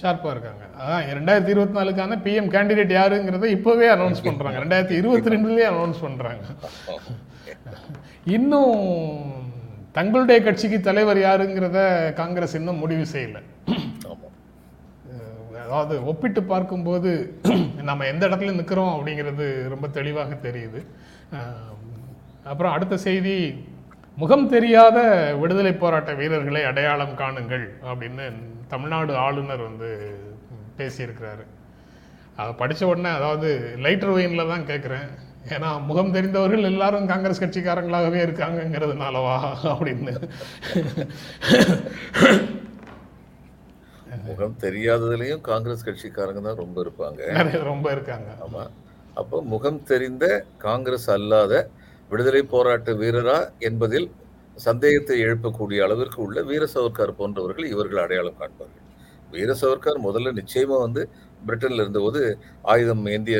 ஷார்ப்பாக 0.00 0.34
இருக்காங்க. 0.34 0.64
அதான் 0.82 1.06
ரெண்டாயிரத்தி 1.18 1.52
இருபத்தி 1.54 1.76
நாலுக்கான 1.78 2.18
பிஎம் 2.26 2.50
கேண்டிடேட் 2.54 2.92
யாருங்கிறத 2.98 3.48
இப்போவே 3.56 3.88
அனௌன்ஸ் 3.96 4.24
பண்ணுறாங்க 4.28 4.58
ரெண்டாயிரத்தி 4.64 4.98
இருபத்தி 5.00 5.32
ரெண்டுலேயே 5.34 5.68
அனௌன்ஸ் 5.72 6.04
பண்ணுறாங்க 6.06 6.42
இன்னும் 8.36 8.76
தங்களுடைய 9.92 10.38
கட்சிக்கு 10.42 10.78
தலைவர் 10.80 11.18
யாருங்கிறத 11.24 11.78
காங்கிரஸ் 12.20 12.56
இன்னும் 12.60 12.80
முடிவு 12.84 13.04
செய்யலை. 13.12 13.42
அதாவது 15.64 15.94
ஒப்பிட்டு 16.10 16.40
பார்க்கும்போது 16.52 17.10
நம்ம 17.88 18.06
எந்த 18.12 18.22
இடத்துல 18.28 18.54
நிற்கிறோம் 18.58 18.94
அப்படிங்கிறது 18.96 19.46
ரொம்ப 19.74 19.86
தெளிவாக 19.98 20.36
தெரியுது. 20.46 20.80
அப்புறம் 22.52 22.74
அடுத்த 22.76 22.96
செய்தி 23.06 23.36
முகம் 24.22 24.46
தெரியாத 24.54 24.98
விடுதலை 25.42 25.72
போராட்ட 25.82 26.10
வீரர்களை 26.20 26.62
அடையாளம் 26.70 27.18
காணுங்கள் 27.22 27.66
அப்படின்னு 27.90 28.26
தமிழ்நாடு 28.72 29.12
ஆளுநர் 29.26 29.66
வந்து 29.68 29.90
பேசியிருக்கிறாரு. 30.78 31.44
அதை 32.40 32.50
படித்த 32.60 32.82
உடனே 32.90 33.10
அதாவது 33.18 33.48
லைட்டர் 33.84 34.14
வெயினில் 34.16 34.52
தான் 34.52 34.68
கேட்குறேன் 34.70 35.08
ஏன்னா 35.54 35.70
முகம் 35.88 36.12
தெரிந்தவர்கள் 36.16 36.68
எல்லாரும் 36.72 37.10
காங்கிரஸ் 37.10 37.42
கட்சிக்காரங்களாகவே 37.42 38.20
இருக்காங்கங்கிறதுனாலவா 38.26 39.36
அப்படின்னு. 39.72 40.14
முகம் 44.26 44.54
தெரியாததுலயும் 44.64 45.42
காங்கிரஸ் 45.48 45.86
கட்சிக்காரங்க 45.86 46.40
தான் 46.40 46.60
ரொம்ப 46.62 46.76
இருப்பாங்க. 46.84 47.20
ரொம்ப 47.70 47.86
இருக்காங்க. 47.92 48.30
ஆமா. 48.46 48.62
அப்போ 49.14 49.36
முகம் 49.52 49.80
தெரிந்த 49.84 50.24
காங்கிரஸ் 50.58 51.08
அல்லாத 51.16 51.52
விடுதலை 52.10 52.42
போராட்ட 52.52 52.92
வீரரா 53.02 53.36
என்பதில் 53.68 54.08
சந்தேகத்தை 54.56 55.16
எழுப்பக்கூடிய 55.26 55.78
அளவிற்கு 55.86 56.18
உள்ள 56.22 56.40
வீர 56.42 56.64
சவர்கார் 56.74 57.18
போன்றவர்கள் 57.20 57.70
இவர்கள் 57.74 58.02
அடையாளம் 58.04 58.40
காண்பார்கள். 58.40 58.80
வீர 59.30 59.52
சவர்கார் 59.62 59.98
முதல்ல 60.06 60.32
நிச்சயமா 60.40 60.76
வந்து 60.86 61.02
பிரிட்டன்ல 61.46 61.84
இருந்தபோது 61.84 62.20
ஆயுதம் 62.64 63.02
ஏந்திய 63.14 63.38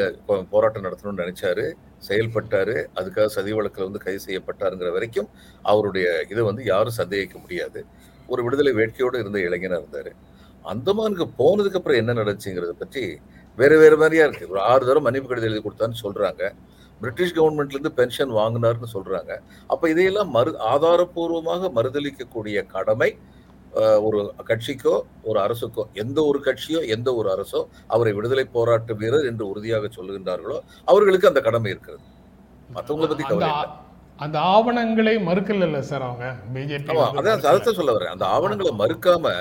போராட்டம் 0.52 0.86
நடத்தணும்னு 0.86 1.22
நினைச்சாரு. 1.24 1.66
செயல்பட்டாரு. 2.08 2.76
அதுக்காக 2.98 3.28
சதி 3.36 3.52
வழக்கில் 3.58 3.86
வந்து 3.88 4.02
கைது 4.04 4.20
செய்யப்பட்டாருங்கிற 4.26 4.90
வரைக்கும் 4.96 5.28
அவருடைய 5.64 6.06
இதை 6.32 6.44
வந்து 6.50 6.64
யாரும் 6.72 6.98
சந்தேகிக்க 7.00 7.36
முடியாது. 7.38 7.80
ஒரு 8.28 8.42
விடுதலை 8.46 8.72
வேட்கையோடு 8.80 9.22
இருந்த 9.22 9.38
இளைஞனா 9.48 9.78
இருந்தாரு. 9.82 10.12
அந்தமானுக்கு 10.72 11.26
போனதுக்கு 11.40 11.78
அப்புறம் 11.80 12.00
என்ன 12.02 12.14
நடந்துச்சுங்கிறத 12.20 12.74
பற்றி 12.82 13.02
வேற 13.58 13.72
வேற 13.82 13.94
மாதிரியா 14.02 14.24
இருக்கு. 14.26 14.46
ஒரு 14.52 14.60
ஆறு 14.70 14.82
தடவை 14.86 15.02
மன்னிப்பு 15.06 15.28
கடிதம் 15.30 15.50
எழுதி 15.50 15.62
கொடுத்தான்னு 15.64 15.98
சொல்றாங்க. 16.04 16.42
பிரிட்டிஷ் 17.00 17.36
கவர்மெண்ட்ல 17.36 17.76
இருந்து 17.76 17.92
பென்ஷன் 17.98 18.32
வாங்கினார்னு 18.40 18.88
சொல்றாங்க. 18.96 19.32
அப்ப 19.72 19.90
இதையெல்லாம் 19.92 20.30
மறு 20.36 20.52
ஆதாரபூர்வமாக 20.72 21.70
மறுதளிக்கக்கூடிய 21.78 22.66
கடமை 22.74 23.10
ஒரு 24.06 24.18
கட்சிக்கோ 24.48 24.94
ஒரு 25.28 25.38
அரசுக்கோ 25.44 25.84
எந்த 26.02 26.18
ஒரு 26.30 26.38
கட்சியோ 26.46 26.80
எந்த 26.94 27.08
ஒரு 27.20 27.28
அரசோ 27.34 27.60
அவரை 27.94 28.12
விடுதலை 28.16 28.44
போராட்ட 28.56 28.94
வீரர் 29.00 29.28
என்று 29.30 29.44
உறுதியாக 29.52 29.88
சொல்லுகின்றார்களோ 29.96 30.58
அவர்களுக்கு 30.90 31.30
அந்த 31.30 31.40
கடமை 31.48 31.70
இருக்கிறது. 31.74 32.04
மத்தவங்களை 32.76 33.08
பத்தி 33.08 33.26
அந்த 33.28 33.34
கவலை 33.34 33.50
அந்த 34.24 34.36
ஆவணங்களை 34.54 35.14
மறுக்கல 35.28 35.80
சார் 35.90 36.04
அவங்க? 36.08 36.26
பிஜேபி 36.54 36.98
அதான் 37.20 37.78
சொல்ல 37.80 37.94
வரேன். 37.96 38.12
அந்த 38.14 38.26
ஆவணங்களை 38.34 38.72
மறுக்காம 38.82 39.32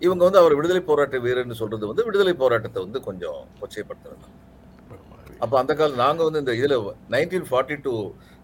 இவங்க 0.00 0.22
வந்து 0.26 0.40
அவர் 0.42 0.56
விடுதலை 0.58 0.82
போராட்ட 0.82 1.18
வீரர்னு 1.26 1.60
சொல்றது 1.62 1.90
வந்து 1.90 2.06
விடுதலை 2.08 2.34
போராட்டத்தை 2.42 2.80
வந்து 2.86 3.00
கொஞ்சம் 3.08 3.40
கொச்சைப்படுத்துறது 3.60 4.28
அப்ப 5.42 5.54
அந்த 5.60 5.72
காலம் 5.74 6.02
நாங்க 6.04 6.22
வந்து 6.26 6.42
இந்த 6.44 6.54
இதுல 6.60 6.76
நைன்டீன் 7.14 7.48
ஃபார்ட்டி 7.50 7.76
டூ 7.84 7.94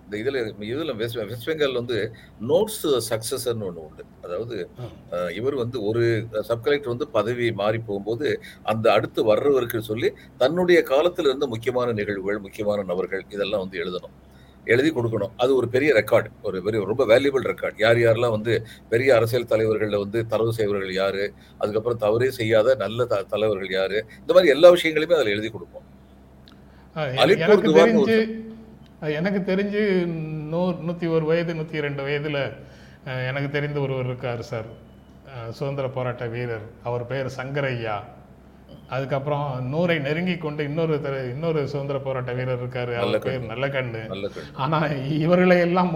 இந்த 0.06 0.16
இதுல 0.22 0.40
இதுல 0.72 0.92
வெஸ்ட் 1.00 1.18
வெஸ்ட் 1.30 1.48
பெங்கால் 1.48 1.78
வந்து 1.78 1.96
நோட்ஸ் 2.50 2.82
சக்சஸர்னு 3.08 3.66
ஒண்ணு 3.68 3.80
உண்டு. 3.86 4.04
அதாவது 4.24 4.56
இவர் 5.38 5.56
வந்து 5.62 5.78
ஒரு 5.88 6.02
சப் 6.48 6.64
கலெக்டர் 6.66 6.92
வந்து 6.94 7.08
பதவி 7.16 7.46
மாறி 7.60 7.78
போகும்போது 7.88 8.28
அந்த 8.72 8.86
அடுத்து 8.96 9.22
வர்றவருக்கு 9.30 9.80
சொல்லி 9.90 10.10
தன்னுடைய 10.42 10.80
காலத்துல 10.92 11.30
இருந்த 11.30 11.48
முக்கியமான 11.54 11.94
நிகழ்வுகள் 12.00 12.44
முக்கியமான 12.46 12.84
நபர்கள் 12.92 13.24
இதெல்லாம் 13.36 13.64
வந்து 13.64 13.82
எழுதணும். 13.84 14.16
எழுதி 14.66 14.90
கொடுக்கணும். 14.90 15.30
அது 15.36 15.56
ஒரு 15.56 15.68
பெரிய 15.68 15.94
ரெக்கார்டு 15.94 16.26
ஒரு 16.42 16.62
பெரிய 16.62 16.84
ரொம்ப 16.84 17.06
வேல்யூபிள் 17.06 17.44
ரெக்கார்ட் 17.44 17.74
யார் 17.76 17.96
யாரெல்லாம் 17.96 18.30
வந்து 18.30 18.66
பெரிய 18.88 19.14
அரசியல் 19.14 19.44
தலைவர்களில் 19.44 19.98
வந்து 19.98 20.26
தரவு 20.26 20.52
செய்வர்கள் 20.52 20.92
யாரு? 20.92 21.32
அதுக்கப்புறம் 21.58 21.98
தவறே 21.98 22.30
செய்யாத 22.30 22.74
நல்ல 22.74 23.04
த- 23.04 23.22
தலைவர்கள் 23.22 23.70
யாரு? 23.70 24.06
இந்த 24.20 24.32
மாதிரி 24.32 24.52
எல்லா 24.52 24.70
விஷயங்களையுமே 24.70 25.14
அதில் 25.14 25.26
எழுதி 25.26 25.50
கொடுப்போம். 25.50 25.82
எனக்கு 27.16 27.74
தெரிஞ்சு 27.74 28.44
எனக்கு 29.14 29.56
தெரிஞ்சு 29.56 30.06
நூ 30.48 30.72
நூற்றி 30.72 31.06
ஒரு 31.06 31.24
வயது 31.24 31.54
நூற்றி 31.54 31.80
ரெண்டு 31.80 32.02
வயதில் 32.02 32.52
எனக்கு 33.04 33.50
தெரிந்த 33.50 33.80
ஒருவர் 33.80 34.04
இருக்கார் 34.04 34.42
சார். 34.42 34.64
சுதந்திர 35.50 35.88
போராட்ட 35.88 36.26
வீரர். 36.26 36.64
அவர் 36.82 37.06
பெயர் 37.06 37.32
சங்கரையா 37.36 37.94
அதுக்கப்புறம் 38.88 39.44
நூறை 39.72 40.00
நெருங்கி 40.00 40.36
கொண்டு 40.36 40.64
இன்னொரு 40.64 40.94
இன்னொரு 41.30 41.68
சுதந்திர 41.68 41.98
போராட்ட 41.98 42.32
வீரர் 42.32 42.60
இருக்காரு. 42.60 42.92
அவர். 42.96 43.18
பேர் 43.26 43.40
நல்ல 43.44 43.68
கண் 43.68 43.90
ஆனா 44.56 44.78
இவர்களை 45.18 45.58
எல்லாம் 45.58 45.90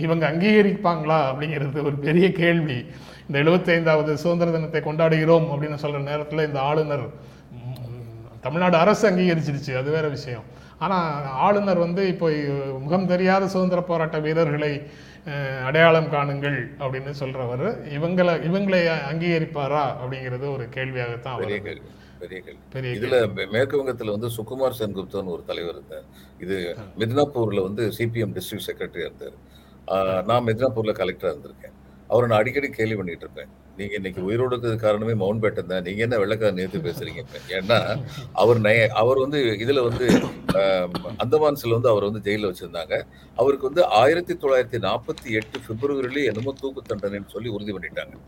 இவங்க 0.00 0.32
அங்கீகரிப்பாங்களா 0.32 1.18
அப்படிங்கிறது 1.28 1.82
ஒரு 1.82 1.96
பெரிய 2.00 2.32
கேள்வி. 2.32 2.78
இந்த 3.26 3.42
எழுபத்தைந்தாவது 3.42 4.12
சுதந்திர 4.16 4.50
தினத்தை 4.50 4.80
கொண்டாடுகிறோம் 4.82 5.48
அப்படின்னு 5.50 5.78
சொல்ற 5.82 6.00
நேரத்துல 6.04 6.46
இந்த 6.46 6.60
ஆளுநர் 6.62 7.06
தமிழ்நாடு 8.40 8.76
அரசு 8.76 9.10
அங்கீகரிச்சிருச்சு. 9.10 9.76
அது 9.76 9.90
வேற 9.90 10.08
விஷயம். 10.08 10.46
ஆனா 10.78 10.96
ஆளுநர் 11.40 11.78
வந்து 11.78 12.08
இப்போ 12.08 12.26
முகம் 12.78 13.06
தெரியாத 13.06 13.48
சுதந்திர 13.48 13.80
போராட்ட 13.82 14.18
வீரர்களை 14.18 14.72
அஹ், 15.26 15.64
அடையாளம் 15.64 16.06
காணுங்கள் 16.06 16.56
அப்படின்னு 16.78 17.10
சொல்றவர். 17.20 17.64
இவங்களை 17.90 18.34
இவங்களை 18.44 18.78
அங்கீகரிப்பாரா 19.10 19.82
அப்படிங்கிறது 19.96 20.52
ஒரு 20.52 20.68
கேள்வியாகத்தான். 20.74 21.36
கேள்வி. 21.46 21.82
பெரிய 22.18 22.40
கேள்வி. 22.40 22.60
இதுல 22.98 23.50
மேற்கு 23.50 23.84
வங்கத்துல 23.84 24.10
வந்து 24.10 24.26
சுகுமார் 24.26 24.72
சென்குப்தான்னு 24.78 25.24
ஒரு 25.24 25.42
தலைவர் 25.46 25.74
இருந்தார். 25.74 26.04
இது 26.40 26.76
மித்னாப்பூர்ல 26.98 27.62
வந்து 27.62 27.88
சிபிஎம் 27.98 28.36
டிஸ்ட்ரிக்ட் 28.36 28.66
செக்ரட்டரியா 28.66 29.10
இருந்தார். 29.10 30.24
நான் 30.24 30.44
மித்னாப்பூர்ல 30.44 30.92
கலெக்டரா 30.92 31.34
இருந்திருக்கேன். 31.34 31.72
அவரை 32.08 32.28
நான் 32.28 32.38
அடிக்கடி 32.38 32.68
கேள்வி 32.68 32.94
பண்ணிட்டு 32.94 33.24
இருப்பேன். 33.24 33.66
நீங்க 33.76 33.94
இன்னைக்கு 33.94 34.24
உயிரோடு 34.24 34.48
இருக்கிறது 34.48 34.80
காரணமே 34.80 35.14
மவுண்ட் 35.14 35.44
பேட்டன் 35.44 35.66
தான். 35.66 35.82
நீங்க 35.82 36.02
என்ன 36.02 36.16
வெள்ளக்கார 36.16 36.52
நேத்து 36.52 36.78
பேசுறீங்க? 36.78 37.24
ஏன்னா 37.48 38.02
அவர் 38.32 38.60
நய- 38.60 38.86
அவர் 38.86 39.18
வந்து 39.18 39.38
இதுல 39.42 39.82
வந்து 39.82 40.08
அந்தமான்ஸ்ல 41.24 41.70
வந்து 41.70 41.88
அவர் 41.88 42.10
வந்து 42.10 42.20
ஜெயில 42.20 42.54
வச்சிருந்தாங்க. 42.54 43.02
அவருக்கு 43.36 43.66
வந்து 43.66 43.86
ஆயிரத்தி 43.86 44.34
தொள்ளாயிரத்தி 44.34 44.80
நாற்பத்தி 44.80 45.30
எட்டு 45.30 45.58
பிப்ரவரியில 45.68 46.24
என்னமோ 46.24 46.54
தூக்கு 46.60 46.94
தண்டனைன்னு 46.94 47.26
சொல்லி 47.26 47.48
உறுதி 47.48 47.72
பண்ணிட்டாங்க. 47.72 48.18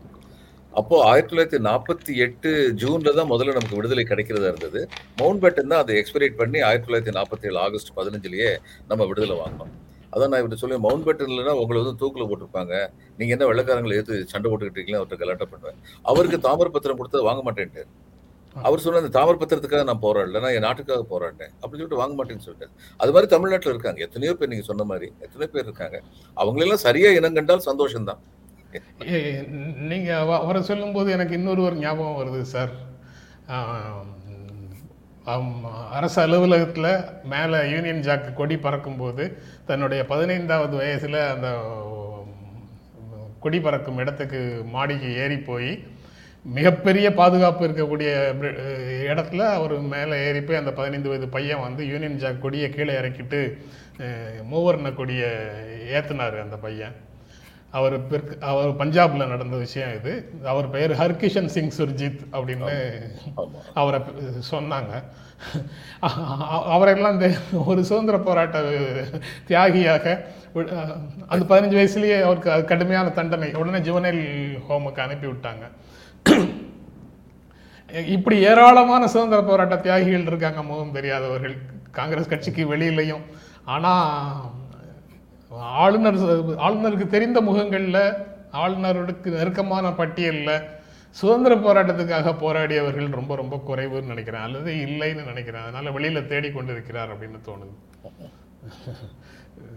அப்போ 0.79 0.95
ஆயிரத்தி 1.07 1.31
தொள்ளாயிரத்தி 1.31 1.59
நாற்பத்தி 1.67 2.11
எட்டு 2.25 2.49
ஜூன்ல 2.81 3.11
தான் 3.17 3.29
முதல்ல 3.31 3.55
நமக்கு 3.57 3.77
விடுதலை 3.79 4.03
கிடைக்கிறதா 4.11 4.49
இருந்தது. 4.51 4.81
மவுண்ட் 5.21 5.41
பேட்டன் 5.43 5.71
தான் 5.71 5.81
அதை 5.83 5.95
எக்ஸ்பிரேட் 6.01 6.37
பண்ணி 6.41 6.59
ஆயிரத்தி 6.67 6.87
தொள்ளாயிரத்தி 6.87 7.15
நாற்பத்தி 7.17 7.47
ஏழு 7.49 7.59
ஆகஸ்ட் 7.65 7.91
பதினஞ்சுலயே 7.97 8.51
நம்ம 8.91 9.05
விடுதலை 9.09 9.35
வாங்கினோம். 9.41 9.73
அதான் 10.13 10.31
நான் 10.31 10.39
இவர்கிட்ட 10.41 10.61
சொல்லி 10.63 10.77
மவுண்ட் 10.85 11.05
பேட்டன் 11.07 11.31
இல்லைன்னா 11.33 11.55
உங்களை 11.63 11.77
வந்து 11.81 11.99
தூக்கில் 12.01 12.29
போட்டிருப்பாங்க. 12.29 12.73
நீங்க 13.17 13.31
என்ன 13.35 13.45
வெள்ளக்காரங்களை 13.51 13.95
எடுத்து 13.99 14.15
சண்டை 14.33 14.47
போட்டுக்கிட்டு 14.47 14.79
இருக்கீங்களா? 14.79 15.01
அவர்கிட்ட 15.01 15.23
கலாட்டம் 15.23 15.51
பண்ணுவேன். 15.53 15.77
அவருக்கு 16.11 16.39
தாமர 16.47 16.69
பத்திரம் 16.75 16.99
கொடுத்தா 17.01 17.27
வாங்க 17.29 17.43
மாட்டேன்ட்டு 17.49 17.85
அவர் 18.55 18.83
சொன்ன 18.83 18.99
அந்த 19.01 19.11
தாமர 19.15 19.35
பத்திரத்துக்காக 19.41 19.85
நான் 19.89 20.03
போராடல 20.05 20.39
நான் 20.43 20.55
என் 20.55 20.65
நாட்டுக்காக 20.67 21.03
போராடினேன் 21.11 21.53
அப்படின்னு 21.59 21.81
சொல்லிட்டு 21.81 22.01
வாங்க 22.01 22.15
மாட்டேன்னு 22.19 22.45
சொல்லிட்டேன் 22.47 22.73
அது 23.01 23.13
மாதிரி 23.15 23.27
தமிழ்நாட்டில் 23.33 23.73
இருக்காங்க. 23.73 23.99
எத்தனையோ 24.07 24.33
பேர் 24.39 24.51
நீங்க 24.53 24.65
சொன்ன 24.71 24.85
மாதிரி 24.91 25.07
எத்தனையோ 25.25 25.49
பேர் 25.53 25.67
இருக்காங்க. 25.67 25.97
அவங்களெல்லாம் 26.37 26.83
சரியா 26.87 27.11
இனம் 27.17 27.37
கண்டால் 27.37 27.67
சந்தோஷம்தான். 27.69 28.21
நீங்கள் 29.89 30.25
வர 30.25 30.37
அவரை 30.43 30.61
சொல்லும்போது 30.63 31.09
எனக்கு 31.11 31.37
இன்னொரு 31.39 31.61
ஒரு 31.61 31.75
ஞாபகம் 31.75 32.19
வருது 32.19 32.41
சார் 32.53 32.73
அரசு 35.97 36.17
அலுவலகத்தில் 36.21 36.91
மேலே 37.23 37.57
யூனியன் 37.71 38.05
ஜாக் 38.07 38.27
கொடி 38.35 38.55
பறக்கும்போது 38.57 39.23
தன்னுடைய 39.65 40.01
பதினைந்தாவது 40.05 40.75
வயசில் 40.77 41.19
அந்த 41.33 41.49
கொடி 43.39 43.59
பறக்கும் 43.59 43.99
இடத்துக்கு 43.99 44.39
மாடிக்கு 44.71 45.09
ஏறி 45.23 45.37
போய் 45.49 45.71
மிகப்பெரிய 46.45 47.07
பாதுகாப்பு 47.13 47.63
இருக்கக்கூடிய 47.67 48.09
இடத்துல 49.11 49.41
அவர் 49.57 49.73
மேலே 49.93 50.15
ஏறி 50.27 50.41
போய் 50.41 50.61
அந்த 50.61 50.71
பதினைந்து 50.71 51.09
வயது 51.09 51.27
பையன் 51.29 51.65
வந்து 51.67 51.83
யூனியன் 51.87 52.19
ஜாக் 52.23 52.43
கொடியை 52.43 52.69
கீழே 52.69 52.93
இறக்கிட்டு 53.01 53.41
மூவர்ண 54.51 54.89
கொடியை 54.93 55.31
ஏற்றினார் 55.97 56.43
அந்த 56.45 56.57
பையன். 56.57 56.95
அவர் 57.77 57.95
பிற்கு 58.11 58.33
அவர் 58.51 58.71
பஞ்சாப்ல 58.79 59.27
நடந்த 59.33 59.57
விஷயம் 59.65 59.93
இது. 59.99 60.13
அவர் 60.53 60.67
பெயர் 60.75 60.93
ஹர்கிஷன் 61.01 61.51
சிங் 61.55 61.73
சுர்ஜித் 61.77 62.21
அப்படின்னு 62.37 62.69
அவரை 63.81 63.99
சொன்னாங்க. 64.51 64.93
அவரெல்லாம் 66.75 67.15
இந்த 67.15 67.29
ஒரு 67.65 67.81
சுதந்திர 67.89 68.17
போராட்ட 68.27 68.59
தியாகியாக 69.49 70.05
அந்த 71.33 71.43
பதினஞ்சு 71.51 71.77
வயசுலயே 71.79 72.17
அவருக்கு 72.27 72.49
அது 72.55 72.63
கடுமையான 72.71 73.09
தண்டனை 73.19 73.49
உடனே 73.61 73.79
ஜுவனல் 73.87 74.23
ஹோமுக்கு 74.69 75.03
அனுப்பி 75.05 75.27
விட்டாங்க. 75.27 75.63
இப்படி 78.15 78.37
ஏராளமான 78.49 79.03
சுதந்திர 79.13 79.39
போராட்ட 79.43 79.75
தியாகிகள் 79.85 80.27
இருக்காங்க 80.31 80.61
முகம் 80.63 80.95
தெரியாதவர்கள். 80.97 81.55
காங்கிரஸ் 81.99 82.31
கட்சிக்கு 82.33 82.65
வெளியிலையும். 82.73 83.23
ஆனா 83.75 83.93
ஆளுநர் 85.51 86.17
ஆளுநருக்கு 86.57 87.07
தெரிந்த 87.07 87.41
முகங்களில் 87.41 88.13
ஆளுநருக்கு 88.53 89.25
நெருக்கமான 89.25 89.91
பட்டியலில் 89.91 90.61
சுதந்திர 91.09 91.55
போராட்டத்துக்காக 91.55 92.35
போராடியவர்கள் 92.39 93.09
ரொம்ப 93.09 93.35
ரொம்ப 93.35 93.63
குறைவுன்னு 93.67 94.05
நினைக்கிறேன். 94.05 94.41
அல்லது 94.41 94.73
இல்லைன்னு 94.73 95.25
நினைக்கிறேன். 95.25 95.61
அதனால் 95.61 95.91
வெளியில் 95.91 96.27
தேடிக்கொண்டிருக்கிறார் 96.27 97.09
அப்படின்னு 97.13 97.39
தோணுது. 97.45 97.75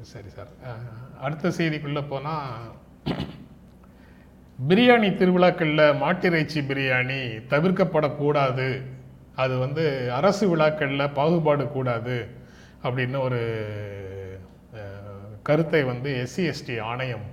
சரி 0.00 0.28
சார். 0.28 0.46
அடுத்த 1.20 1.48
செய்திக்குள்ளே 1.48 2.04
போனால் 2.08 2.72
பிரியாணி 4.68 5.14
திருவிழாக்களில் 5.14 6.02
மாட்டிறைச்சி 6.02 6.60
பிரியாணி 6.68 7.42
தவிர்க்கப்படக்கூடாது. 7.48 8.82
அது 9.37 9.58
வந்து 9.58 10.12
அரசு 10.12 10.48
விழாக்களில் 10.48 11.10
பாகுபாடு 11.10 11.68
கூடாது 11.68 12.28
அப்படின்னு 12.82 13.18
ஒரு 13.20 13.40
கருத்தை 15.48 15.83
வந்து 15.92 16.11
எஸ்சி 16.24 16.42
எஸ்டி 16.50 16.74
ஆணையம் 16.90 17.26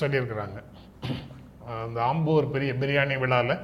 சொல்லியிருக்கிறாங்க. 0.00 0.58
அந்த 1.84 1.98
ஆம்பூர் 2.10 2.52
பெரிய 2.54 2.72
பிரியாணி 2.82 3.16
விழாவில் 3.22 3.56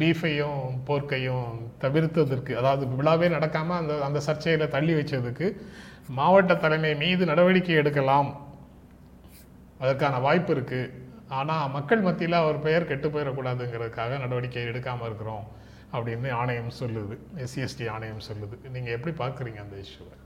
பீஃபையும் 0.00 0.62
போர்க்கையும் 0.88 1.48
தவிர்த்ததற்கு 1.82 2.52
அதாவது 2.60 2.84
விழாவே 2.98 3.28
நடக்காமல் 3.36 3.80
அந்த 3.80 3.92
அந்த 4.06 4.18
சர்ச்சையில் 4.26 4.72
தள்ளி 4.74 4.94
வச்சதுக்கு 4.98 5.46
மாவட்ட 6.18 6.52
தலைமை 6.64 6.92
மீது 7.02 7.22
நடவடிக்கை 7.30 7.76
எடுக்கலாம். 7.82 8.30
அதற்கான 9.82 10.20
வாய்ப்பு 10.26 10.52
இருக்குது 10.56 10.92
ஆனால் 11.38 11.72
மக்கள் 11.76 12.06
மத்தியில் 12.06 12.42
அவர் 12.42 12.64
பெயர் 12.66 12.88
கெட்டு 12.90 13.08
போயிடக்கூடாதுங்கிறதுக்காக 13.14 14.18
நடவடிக்கை 14.24 14.64
எடுக்காமல் 14.70 15.08
இருக்கிறோம் 15.08 15.44
அப்படின்னு 15.96 16.30
ஆணையம் 16.40 16.72
சொல்லுது. 16.80 17.16
எஸ்சிஎஸ்டி 17.44 17.86
ஆணையம் 17.96 18.24
சொல்லுது. 18.28 18.56
நீங்கள் 18.76 18.96
எப்படி 18.96 19.14
பார்க்குறீங்க 19.22 19.60
அந்த 19.66 19.76
இஷ்யூவை? 19.86 20.16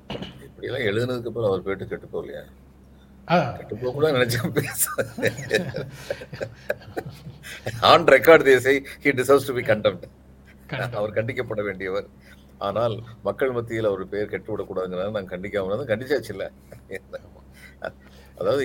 இப்படியெல்லாம் 0.63 0.89
எழுதுனதுக்கு 0.89 1.31
அப்புறம் 1.31 1.49
அவர் 1.51 1.63
பேட்டு 1.67 1.85
கெட்டு 1.93 2.09
போகலையா? 2.11 2.43
கெட்டு 3.59 3.75
போக 3.81 3.91
கூட 3.95 4.09
நினைச்சேன் 4.17 4.53
பேச 4.59 4.83
on 7.89 8.07
record 8.15 8.45
Desai 8.49 8.75
he 9.05 9.13
deserves 9.21 9.49
to 9.49 9.55
be 9.57 9.65
condemned 9.71 10.05
அவர் 10.99 11.17
கண்டிக்கப்பட 11.17 11.63
வேண்டியவர். 11.69 12.07
ஆனால் 12.69 12.95
மக்கள் 13.29 13.55
மத்தியில் 13.57 13.91
அவர் 13.91 14.05
பெயர் 14.13 14.33
கெட்டு 14.35 14.53
விடக்கூடாதுங்கிறத 14.53 15.17
நான் 15.19 15.33
கண்டிக்காம 15.35 15.89
கண்டிச்சாச்சு 15.91 16.33
இல்ல. 16.37 16.47
அதாவது 18.41 18.63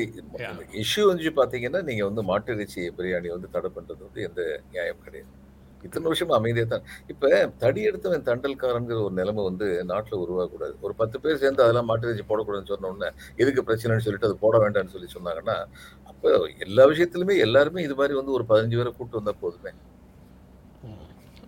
இஷ்யூ 0.83 1.05
வந்து 1.11 1.33
பாத்தீங்கன்னா 1.41 1.81
நீங்க 1.89 2.03
வந்து 2.09 2.23
மாட்டு 2.31 2.53
இறைச்சி 2.57 2.83
பிரியாணி 2.99 3.31
வந்து 3.35 3.53
தடை 3.57 3.71
பண்றது 3.79 4.01
வந்து 4.07 4.21
எந்த 4.29 4.41
நியாயம் 4.73 5.03
கிடையாது. 5.07 5.33
இத்தனை 5.83 6.05
வருஷம் 6.07 6.33
அமைதியா 6.37 6.65
தான். 6.67 6.83
இப்ப 7.13 7.31
தடி 7.63 7.81
எடுத்தவன் 7.89 8.27
தண்டல்காரங்கிற 8.29 8.99
ஒரு 9.05 9.15
நிலைமை 9.19 9.43
வந்து 9.49 9.67
நாட்டுல 9.91 10.19
உருவாகக்கூடாது. 10.25 10.75
ஒரு 10.85 10.93
பத்து 11.01 11.17
பேர் 11.23 11.41
சேர்ந்து 11.43 11.65
அதெல்லாம் 11.65 11.89
மாட்டு 11.91 12.07
இறைச்சி 12.09 12.25
போடக்கூடாதுன்னு 12.31 12.73
சொன்ன 12.73 12.91
உடனே 12.93 13.09
எதுக்கு 13.43 13.67
பிரச்சனைன்னு 13.69 14.05
சொல்லிட்டு 14.07 14.29
அது 14.29 14.37
போட 14.45 14.57
வேண்டாம்னு 14.65 14.95
சொல்லி 14.95 15.09
சொன்னாங்கன்னா 15.17 15.57
அப்ப 16.11 16.25
எல்லா 16.67 16.85
விஷயத்திலுமே 16.93 17.35
எல்லாருமே 17.47 17.85
இது 17.87 17.97
மாதிரி 18.01 18.15
வந்து 18.21 18.35
ஒரு 18.39 18.45
பதினஞ்சு 18.51 18.79
பேரை 18.79 18.93
கூட்டு 18.93 19.19
வந்தா 19.19 19.35
போதுமே? 19.43 19.73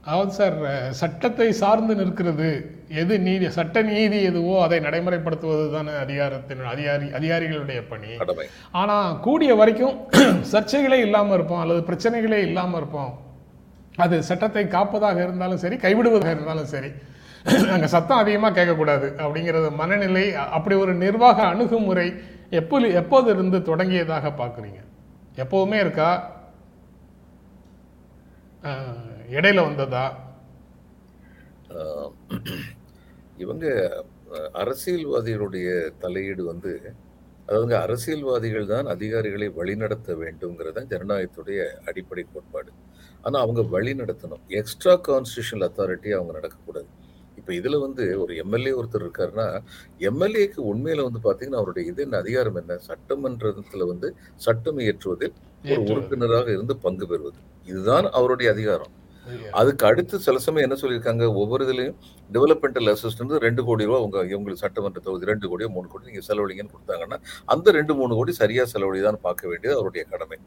அதாவது 0.03 0.31
சார். 0.37 0.55
சட்டத்தை 0.99 1.47
சார்ந்து 1.61 1.93
நிற்கிறது 1.99 2.49
எது 3.01 3.15
நீதி 3.27 3.47
சட்ட 3.57 3.81
நீதி 3.89 4.19
எதுவோ 4.29 4.53
அதை 4.65 4.79
நடைமுறைப்படுத்துவது 4.85 5.65
தானே 5.75 5.93
அதிகாரத்தின் 6.03 6.63
அதிகாரி 6.73 7.07
அதிகாரிகளுடைய 7.19 7.81
பணி. 7.91 8.11
கடமை. 8.21 8.45
ஆனா 8.73 8.95
கூடிய 9.27 9.53
வரைக்கும் 9.61 9.95
சர்ச்சைகளே 10.53 10.99
இல்லாம 11.07 11.33
இருப்போம் 11.33 11.63
அல்லது 11.63 11.81
பிரச்சனைகளே 11.89 12.39
இல்லாம 12.49 12.77
இருப்போம். 12.77 13.11
அது 13.95 14.23
சட்டத்தை 14.23 14.63
காப்பதாக 14.67 15.23
இருந்தாலும் 15.23 15.57
சரி 15.57 15.75
கைவிடுவதாக 15.75 16.31
இருந்தாலும் 16.31 16.65
சரி 16.65 16.89
அங்கே 17.73 17.87
சத்தம் 17.87 18.17
அதிகமாக 18.17 18.53
கேட்கக்கூடாது 18.57 19.07
அப்படிங்கிறது 19.17 19.75
மனநிலை 19.75 20.33
அப்படி 20.33 20.75
ஒரு 20.75 20.93
நிர்வாக 20.93 21.39
அணுகுமுறை 21.43 22.07
எப்போ 22.51 22.79
எப்போது 22.79 23.29
இருந்து 23.29 23.57
தொடங்கியதாக 23.59 24.27
பார்க்குறீங்க? 24.41 24.79
எப்போவுமே 25.37 25.77
இருக்கா? 25.79 26.09
இடையில 29.29 29.63
வந்ததா? 29.67 30.05
இவங்க 33.37 33.65
அரசியல்வாதிகளுடைய 34.53 35.67
தலையீடு 35.99 36.43
வந்து 36.43 36.71
அதாவது 37.49 37.75
அரசியல்வாதிகள் 37.75 38.65
தான் 38.65 38.87
அதிகாரிகளை 38.87 39.47
வழிநடத்த 39.49 40.15
வேண்டும்ங்கிறது 40.15 40.81
ஜனநாயகத்துடைய 40.91 41.59
அடிப்படை 41.85 42.25
கோட்பாடு. 42.33 42.71
ஆனா 43.21 43.37
அவங்க 43.39 43.61
வழி 43.75 43.93
நடத்தணும். 43.93 44.43
எக்ஸ்ட்ரா 44.49 44.93
கான்ஸ்டியூஷனல் 45.07 45.65
அத்தாரிட்டி 45.67 46.09
அவங்க 46.17 46.33
நடக்கக்கூடாது. 46.39 46.89
இப்போ 47.37 47.51
இதுல 47.53 47.79
வந்து 47.79 48.03
ஒரு 48.19 48.33
எம்எல்ஏ 48.35 48.71
ஒருத்தர் 48.71 49.05
இருக்காருன்னா 49.05 49.45
எம்எல்ஏக்கு 49.99 50.59
உண்மையில 50.71 51.05
வந்து 51.07 51.21
பாத்தீங்கன்னா 51.27 51.61
அவருடைய 51.61 51.83
இது 51.91 52.03
என்ன 52.03 52.17
அதிகாரம் 52.17 52.55
என்ன? 52.55 52.79
சட்டமன்றத்துல 52.89 53.87
வந்து 53.87 54.09
சட்டம் 54.35 54.79
இயற்றுவதில் 54.79 55.35
ஒரு. 55.65 55.81
உறுப்பினராக 55.91 56.47
இருந்து 56.51 56.77
பங்கு 56.77 57.07
பெறுவது. 57.07 57.39
இதுதான் 57.65 58.07
அவருடைய 58.11 58.51
அதிகாரம். 58.51 58.93
அதுக்கு 59.59 59.83
அடுத்து 59.89 60.15
சில 60.25 60.39
சமயம் 60.45 60.65
என்ன 60.67 60.77
சொல்லியிருக்காங்க? 60.81 61.23
ஒவ்வொரு 61.41 61.65
இதுலையும் 61.65 61.95
டெவலப்மெண்டல் 62.35 62.89
அசிஸ்டன்ஸ் 62.93 63.33
ரெண்டு 63.45 63.63
கோடி 63.67 63.87
ரூபா 63.89 63.99
உங்க 64.05 64.23
இவங்களுக்கு 64.31 64.63
சட்டமன்ற 64.63 64.99
தொகுதி 65.07 65.29
ரெண்டு 65.31 65.47
கோடியோ 65.51 65.69
மூணு 65.75 65.87
கோடி 65.87 66.05
நீங்க 66.09 66.23
செலவழிங்கன்னு 66.27 66.73
கொடுத்தாங்கன்னா 66.75 67.17
அந்த 67.45 67.71
ரெண்டு 67.77 67.95
மூணு 67.99 68.15
கோடி 68.15 68.31
சரியா 68.31 68.65
செலவழிதான் 68.73 69.19
பார்க்க 69.21 69.47
வேண்டியது 69.47 69.77
அவருடைய 69.77 70.05
கடமை. 70.11 70.37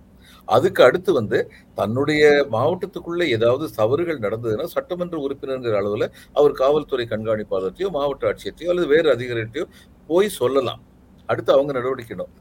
அதுக்கு 0.48 0.82
அடுத்து 0.88 1.12
வந்து 1.12 1.40
தன்னுடைய 1.74 2.22
மாவட்டத்துக்குள்ள 2.56 3.26
ஏதாவது 3.36 3.66
தவறுகள் 3.80 4.22
நடந்ததுன்னா 4.26 4.68
சட்டமன்ற 4.76 5.18
உறுப்பினர்ங்கிற 5.26 5.76
அளவில் 5.82 6.06
அவர் 6.32 6.54
காவல்துறை 6.62 7.06
கண்காணிப்பாளர்கிட்டயோ 7.14 7.90
மாவட்ட 7.98 8.32
ஆட்சியத்தையோ 8.32 8.72
அல்லது 8.74 8.88
வேறு 8.94 9.08
அதிகாரிகிட்டயோ 9.16 9.66
போய் 10.06 10.36
சொல்லலாம். 10.40 10.82
அடுத்து 11.26 11.52
அவங்க 11.52 11.72
நடவடிக்கணும் 11.80 12.32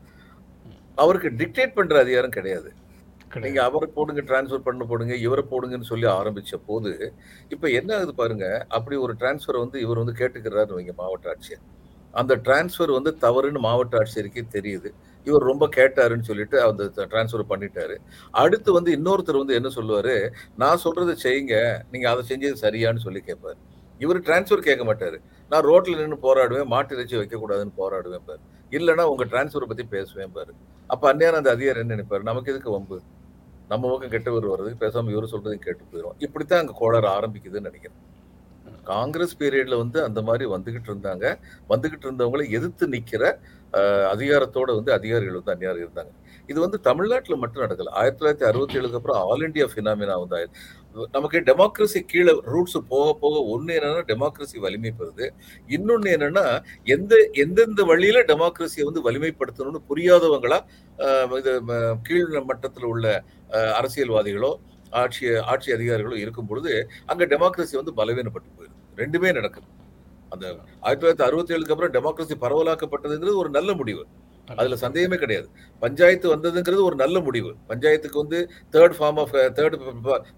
அவருக்கு 1.01 1.29
டிக்டேட் 1.39 1.75
பண்ற 1.75 1.99
அதிகாரம் 1.99 2.33
கிடையாது. 2.37 2.69
நீங்க 3.39 3.59
அவரை 3.63 3.87
போடுங்க 3.95 4.21
டிரான்ஸ்ஃபர் 4.29 4.65
பண்ண 4.65 4.85
போடுங்க 4.85 5.15
இவரை 5.25 5.43
போடுங்கன்னு 5.51 5.89
சொல்லி 5.89 6.07
ஆரம்பிச்ச 6.07 6.55
போது 6.65 6.91
இப்ப 7.53 7.69
என்ன 7.69 7.95
ஆகுது 7.97 8.13
பாருங்க 8.15 8.45
அப்படி 8.67 8.95
ஒரு 8.95 9.13
டிரான்ஸ்ஃபர் 9.21 9.59
வந்து 9.63 9.77
இவர் 9.81 10.01
வந்து 10.01 10.15
கேட்டுக்கிறாரு 10.21 10.75
வைங்க 10.77 10.93
மாவட்ட 10.97 11.33
ஆட்சியர். 11.33 11.63
அந்த 12.13 12.33
டிரான்ஸ்ஃபர் 12.45 12.91
வந்து 12.97 13.11
தவறுன்னு 13.21 13.59
மாவட்ட 13.67 13.99
ஆட்சியருக்கே 14.01 14.43
தெரியுது. 14.55 14.89
இவர் 15.25 15.47
ரொம்ப 15.51 15.65
கேட்டாருன்னு 15.75 16.27
சொல்லிட்டு 16.29 16.57
அந்த 16.61 17.05
டிரான்ஸ்ஃபர் 17.11 17.45
பண்ணிட்டாரு. 17.51 17.95
அடுத்து 18.31 18.71
வந்து 18.77 18.91
இன்னொருத்தர் 18.97 19.41
வந்து 19.41 19.57
என்ன 19.59 19.71
சொல்லுவாரு 19.77 20.15
நான் 20.63 20.81
சொல்றதை 20.85 21.15
செய்யுங்க 21.25 21.55
நீங்க 21.91 22.09
அதை 22.09 22.23
செஞ்சது 22.31 22.57
சரியான்னு 22.65 23.05
சொல்லி 23.05 23.23
கேட்பாரு 23.29 23.59
இவர் 23.99 24.19
டிரான்ஸ்ஃபர் 24.27 24.67
கேட்க 24.67 24.83
மாட்டாரு. 24.89 25.17
நான் 25.49 25.65
ரோட்ல 25.69 25.97
நின்று 26.01 26.17
போராடுவேன் 26.27 26.69
மாட்டு 26.73 26.95
இறைச்சி 26.95 27.15
வைக்கக்கூடாதுன்னு 27.17 27.73
போராடுவேன் 27.81 28.27
பாரு. 28.29 28.41
இல்லைன்னா 28.71 29.03
உங்க 29.13 29.23
டிரான்ஸ்ஃபரை 29.31 29.67
பத்தி 29.71 29.83
பேசுவேன் 29.95 30.35
பாரு. 30.37 30.53
அப்ப 30.89 31.13
அந்நேரம் 31.13 31.39
அந்த 31.41 31.51
அதிகாரி 31.55 31.79
என்ன 31.79 31.95
நினைப்பாரு? 31.95 32.23
நமக்கு 32.29 32.51
எதுக்கு 32.53 32.71
வம்பு? 32.75 32.97
நம்ம 33.71 33.89
பக்கம் 33.91 34.13
கெட்டவர் 34.13 34.51
வர்றதுக்கு 34.51 34.83
பேசாமல் 34.85 35.13
இவர் 35.13 35.31
சொல்றதையும் 35.33 35.65
கேட்டு 35.65 35.83
போயிடும் 35.91 36.17
இப்படித்தான் 36.25 36.61
அங்க 36.63 36.73
கோளாறு 36.81 37.07
ஆரம்பிக்குதுன்னு 37.17 37.69
நினைக்கிறேன். 37.69 37.99
காங்கிரஸ் 38.89 39.37
பீரியட்ல 39.39 39.77
வந்து 39.83 39.99
அந்த 40.07 40.19
மாதிரி 40.27 40.45
வந்துகிட்டு 40.55 40.89
இருந்தாங்க. 40.91 41.25
வந்துகிட்டு 41.71 42.07
இருந்தவங்களை 42.07 42.45
எதிர்த்து 42.57 42.87
நிற்கிற 42.93 43.23
அதிகாரத்தோட 44.13 44.69
வந்து 44.77 44.91
அதிகாரிகள் 44.97 45.37
வந்து 45.39 45.53
அந்நியார் 45.53 45.81
இருந்தாங்க. 45.83 46.11
இது 46.51 46.59
வந்து 46.63 46.77
தமிழ்நாட்டில் 46.87 47.41
மட்டும் 47.41 47.63
நடக்கல. 47.63 47.91
ஆயிரத்தி 47.99 48.19
தொள்ளாயிரத்தி 48.19 48.47
அறுபத்தி 48.49 48.77
ஏழுக்கு 48.79 48.97
அப்புறம் 48.99 49.19
ஆல் 49.31 49.45
இந்தியா 49.47 49.65
ஃபினாமினா 49.73 50.15
வந்து 50.23 50.39
நமக்கு 51.15 51.37
டெமோக்ரஸி 51.49 51.99
கீழே 52.11 52.31
ரூட்ஸ் 52.53 52.77
போக 52.93 53.05
போக 53.21 53.35
ஒன்று 53.53 53.75
என்னன்னா 53.77 54.01
டெமோக்ரஸி 54.09 54.57
வலிமை 54.65 54.91
பெறுது. 54.99 55.27
இன்னொன்னு 55.75 56.09
என்னன்னா 56.15 56.45
எந்த 56.95 57.13
எந்தெந்த 57.43 57.83
வழியில 57.91 58.23
டெமோக்ரஸியை 58.31 58.87
வந்து 58.89 59.05
வலிமைப்படுத்தணும்னு 59.07 59.81
புரியாதவங்களா 59.91 60.59
இது 61.39 61.53
கீழ் 62.09 62.35
மட்டத்தில் 62.49 62.89
உள்ள 62.93 63.07
அரசியல்வாதிகளோ 63.79 64.51
ஆட்சி 64.91 65.35
ஆட்சி 65.35 65.71
அதிகாரிகளும் 65.71 66.17
இருக்கும் 66.17 66.47
பொழுது 66.47 66.89
அங்கே 67.05 67.25
டெமோக்ரஸி 67.25 67.79
வந்து 67.81 67.93
பலவீனப்பட்டு 67.97 68.51
போயிடுது 68.57 68.79
ரெண்டுமே 68.95 69.33
நடக்குது. 69.33 69.67
அந்த 70.29 70.55
ஆயிரத்தி 70.81 71.23
தொள்ளாயிரத்தி 71.23 71.27
அறுபத்தி 71.27 71.55
ஏழுக்கு 71.55 71.71
அப்புறம் 71.71 71.93
டெமோக்ரஸி 71.93 72.35
பரவலாக்கப்பட்டதுங்கிறது 72.41 73.35
ஒரு 73.35 73.49
நல்ல 73.49 73.73
முடிவு. 73.73 74.05
அதுல 74.55 74.75
சந்தேகமே 74.75 75.17
கிடையாது. 75.17 75.49
பஞ்சாயத்து 75.79 76.35
வந்ததுங்கிறது 76.35 76.81
ஒரு 76.83 76.95
நல்ல 76.95 77.19
முடிவு. 77.19 77.55
பஞ்சாயத்துக்கு 77.69 78.17
வந்து 78.17 78.51
third 78.71 78.95
form 78.99 79.19
of 79.19 79.33
third 79.33 79.75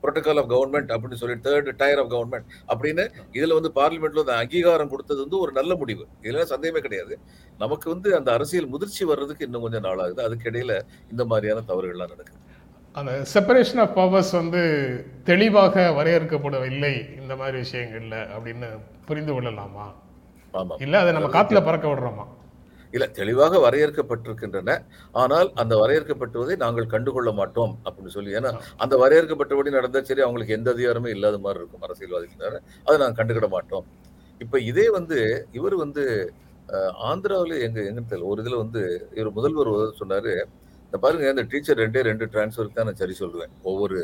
protocol 0.04 0.40
of 0.40 0.52
government 0.52 0.92
அப்படின்னு 0.96 1.14
சொல்லி 1.14 1.36
தேர்ட் 1.36 1.72
டயர் 1.76 2.00
ஆஃப் 2.00 2.12
கவர்மெண்ட் 2.12 2.46
அப்படின்னு 2.68 3.06
இதுல 3.32 3.60
வந்து 3.60 3.72
பார்லிமெண்ட்ல 3.76 4.20
அந்த 4.20 4.36
அங்கீகாரம் 4.36 4.90
கொடுத்தது 4.90 5.20
வந்து 5.20 5.38
ஒரு 5.38 5.52
நல்ல 5.52 5.76
முடிவு. 5.76 6.06
இதுல 6.22 6.42
சந்தேகமே 6.42 6.82
கிடையாது. 6.82 7.20
நமக்கு 7.58 7.90
வந்து 7.90 8.16
அந்த 8.16 8.32
அரசியல் 8.32 8.68
முதிர்ச்சி 8.68 9.06
வர்றதுக்கு 9.06 9.46
இன்னும் 9.46 9.62
கொஞ்சம் 9.62 9.84
நாளாகுது. 9.84 10.20
அதுக்கிடையில 10.20 10.72
அதுக்கு 10.72 11.02
இந்த 11.10 11.26
மாதிரியான 11.26 11.64
தவறுகள்லாம் 11.68 12.14
நடக்குது. 12.14 12.40
அந்த 12.96 13.12
செப்பரேஷன் 13.34 13.82
ஆஃப் 13.84 13.96
பவர்ஸ் 14.00 14.32
வந்து 14.40 14.62
தெளிவாக 15.30 15.86
வரையறுக்கப்படவில்லை 15.98 16.92
இந்த 17.22 17.34
மாதிரி 17.40 17.58
விஷயங்கள்ல 17.64 18.16
அப்படின்னு 18.36 18.68
புரிந்து 19.08 19.32
கொள்ளலாமா? 19.34 19.86
இல்ல 20.86 20.96
அதை 21.04 21.12
நம்ம 21.16 21.30
காத்துல 21.36 21.60
பறக்க 21.68 21.86
விடுறோமா? 21.92 22.26
இல்ல 22.94 23.06
தெளிவாக 23.20 23.60
வரையறுக்கப்பட்டிருக்கின்றன. 23.66 24.76
ஆனால் 25.22 25.50
அந்த 25.62 25.74
வரையறுக்கப்பட்டுவதை 25.82 26.56
நாங்கள் 26.64 26.92
கண்டுகொள்ள 26.94 27.30
மாட்டோம் 27.40 27.74
அப்படின்னு 27.86 28.16
சொல்லி. 28.18 28.36
ஏன்னா 28.40 28.52
அந்த 28.86 28.96
வரையறுக்கப்பட்டபடி 29.04 29.76
நடந்தா 29.78 30.02
சரி 30.10 30.24
அவங்களுக்கு 30.26 30.58
எந்த 30.58 30.70
அதிகாரமே 30.76 31.14
இல்லாத 31.16 31.40
மாதிரி 31.46 31.62
இருக்கும் 31.62 31.86
அரசியல்வாதிகள் 31.88 32.60
அதை 32.86 32.98
நாங்கள் 33.04 33.20
கண்டுக்கிட 33.20 33.50
மாட்டோம். 33.56 33.88
இப்ப 34.42 34.60
இதே 34.72 34.86
வந்து 34.98 35.18
இவர் 35.60 35.78
வந்து 35.84 36.04
ஆந்திராவுல 37.12 37.56
எங்க 37.68 37.80
எங்கன்னு 37.88 38.12
தெரியல 38.12 38.30
ஒரு 38.34 38.42
இதுல 38.44 38.58
வந்து 38.64 38.82
இவர் 39.18 39.38
முதல்வர் 39.40 39.72
சொன்னாரு 40.02 40.34
இந்த 40.94 41.00
பாருங்க 41.04 41.30
இந்த 41.34 41.44
டீச்சர் 41.52 41.80
ரெண்டே 41.82 42.02
ரெண்டு 42.08 42.26
டிரான்ஸ்ஃபருக்கு 42.34 42.76
தான் 42.80 42.88
நான் 42.88 43.00
சரி 43.00 43.16
சொல்லுவேன். 43.20 43.54
ஒவ்வொரு 43.70 44.00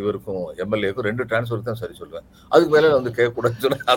இவருக்கும் 0.00 0.44
எம்எல்ஏக்கும் 0.62 1.06
ரெண்டு 1.06 1.22
டிரான்ஸ்ஃபருக்கு 1.30 1.68
தான் 1.68 1.80
சரி 1.80 1.96
சொல்லுவேன். 2.00 2.26
அதுக்கு 2.52 2.72
மேல 2.74 2.90
வந்து 2.96 3.10
கேட்கக்கூடாதுன்னு 3.16 3.64
சொன்னேன்? 3.64 3.88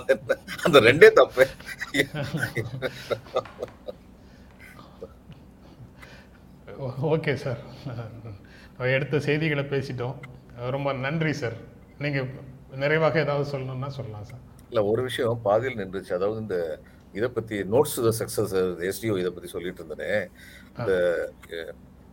அந்த 0.67 0.79
ரெண்டே 0.87 1.09
தப்பு. 1.19 1.45
Okay 7.11 7.35
sir. 7.43 7.61
எடுத்த 8.95 9.19
செய்திகளை 9.27 9.65
பேசிட்டோம். 9.75 10.17
ரொம்ப 10.77 10.95
நன்றி 11.05 11.35
சார். 11.41 11.59
நீங்க 12.05 12.25
நிறைவாக 12.85 13.23
ஏதாவது 13.25 13.47
சொல்லணும்னா 13.53 13.91
சொல்லலாம் 13.99 14.27
சார். 14.31 14.43
இல்ல 14.71 14.83
ஒரு 14.93 15.03
விஷயம் 15.11 15.45
பாதியில் 15.47 15.79
நின்றுச்சு. 15.83 16.17
அதாவது 16.19 16.43
இந்த 16.47 16.57
இதை 17.19 17.27
பத்தி 17.37 17.55
நோட்ஸ் 17.75 17.97
த 18.09 18.11
சக்சஸ் 18.23 18.53
எஸ்டிஓ 18.91 19.15
இதை 19.23 19.31
பத்தி 19.33 19.49
சொல்லிட்டு 19.55 19.81
இருந்தேனே. 19.81 20.13
இந்த 20.79 20.93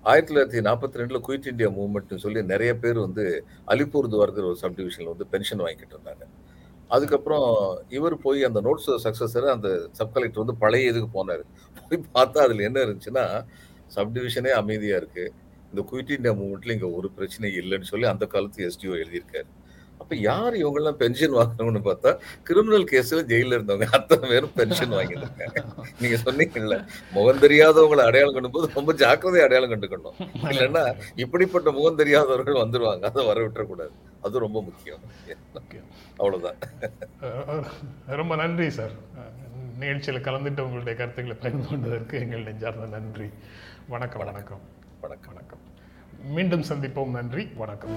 ஆயிரத்தி 0.05 0.31
தொள்ளாயிரத்தி 0.31 0.61
நாற்பத்தி 0.69 1.01
ரெண்டில் 1.01 1.25
குயிட் 1.27 1.51
இந்தியா 1.53 1.69
மூவ்மெண்ட்னு 1.79 2.23
சொல்லி 2.25 2.41
நிறைய 2.53 2.73
பேர் 2.83 2.99
வந்து 3.07 3.25
அலிப்பூர் 3.73 4.09
ஒரு 4.21 4.55
சப் 4.63 4.77
டிவிஷனில் 4.79 5.13
வந்து 5.13 5.27
பென்ஷன் 5.33 5.63
வாங்கிட்டு 5.67 5.95
இருந்தாங்க. 5.97 6.25
அதுக்கப்புறம் 6.95 7.49
இவர் 7.97 8.17
போய் 8.25 8.41
அந்த 8.49 8.61
நோட்ஸ் 8.67 8.89
சக்ஸஸர் 9.05 9.47
அந்த 9.57 9.69
சப் 9.99 10.15
கலெக்டர் 10.15 10.43
வந்து 10.45 10.57
பழைய 10.63 10.93
இதுக்கு 10.93 11.11
போனார். 11.19 11.45
போய் 11.89 12.01
பார்த்தா 12.17 12.45
அதில் 12.47 12.67
என்ன 12.69 12.79
இருந்துச்சுன்னா 12.87 13.25
சப் 13.95 14.13
டிவிஷனே 14.17 14.53
அமைதியாக 14.63 15.01
இருக்குது 15.03 15.33
இந்த 15.71 15.83
குயிட் 15.91 16.15
இந்தியா 16.17 16.35
மூவ்மெண்ட்டில் 16.41 16.75
இங்கே 16.77 16.91
ஒரு 16.99 17.11
பிரச்சனை 17.17 17.49
இல்லைன்னு 17.61 17.91
சொல்லி 17.93 18.07
அந்த 18.13 18.27
காலத்து 18.27 18.67
எஸ்டிஓ 18.69 18.95
எழுதியிருக்காரு. 19.03 19.49
அப்ப 20.11 20.23
யார் 20.23 20.55
இவங்கெல்லாம் 20.61 20.97
பென்ஷன் 21.01 21.35
வாங்குறவங்கன்னு 21.35 21.81
பார்த்தா 21.89 22.11
கிரிமினல் 22.49 22.87
கேஸ்ல 22.93 23.19
ஜெயில 23.33 23.57
இருந்தவங்க 23.57 23.87
அத்தனை 23.99 24.25
பேரும் 24.31 24.55
பென்ஷன் 24.57 24.95
வாங்கியிருக்காங்க. 24.97 25.45
நீங்க 26.01 26.17
சொன்னீங்கல்ல 26.25 26.77
முகம் 27.17 27.43
தெரியாதவங்களை 27.45 28.03
அடையாளம் 28.07 28.37
கண்டும் 28.37 28.55
போது 28.57 28.71
ரொம்ப 28.79 28.95
ஜாக்கிரதை 29.03 29.43
அடையாளம் 29.45 29.73
கண்டுக்கணும். 29.73 30.17
இல்லைன்னா 30.53 30.83
இப்படிப்பட்ட 31.25 31.69
முகம் 31.79 32.01
தெரியாதவர்கள் 32.03 32.61
வந்துருவாங்க. 32.63 33.05
அதை 33.11 33.27
வர 33.27 33.45
விட்டுறக்கூடாது 33.45 33.95
அது 34.27 34.45
ரொம்ப 34.47 34.59
முக்கியம். 34.69 35.05
ஓகே 35.61 35.79
அவ்வளவுதான். 36.17 36.59
ரொம்ப 38.23 38.37
நன்றி 38.43 38.69
சார். 38.79 38.97
நிகழ்ச்சியில் 39.85 40.27
கலந்துட்டு 40.29 40.67
உங்களுடைய 40.69 40.97
கருத்துக்களை 41.03 41.39
பகிர்ந்து 41.45 41.69
கொண்டதற்கு 41.69 42.19
எங்கள் 42.25 42.47
நெஞ்சார்ந்த 42.49 42.89
நன்றி. 42.99 43.29
வணக்கம் 43.95 44.25
வணக்கம். 44.25 44.65
வணக்கம். 45.07 45.35
வணக்கம். 45.35 45.65
மீண்டும் 46.37 46.69
சந்திப்போம். 46.73 47.17
நன்றி 47.21 47.47
வணக்கம். 47.63 47.97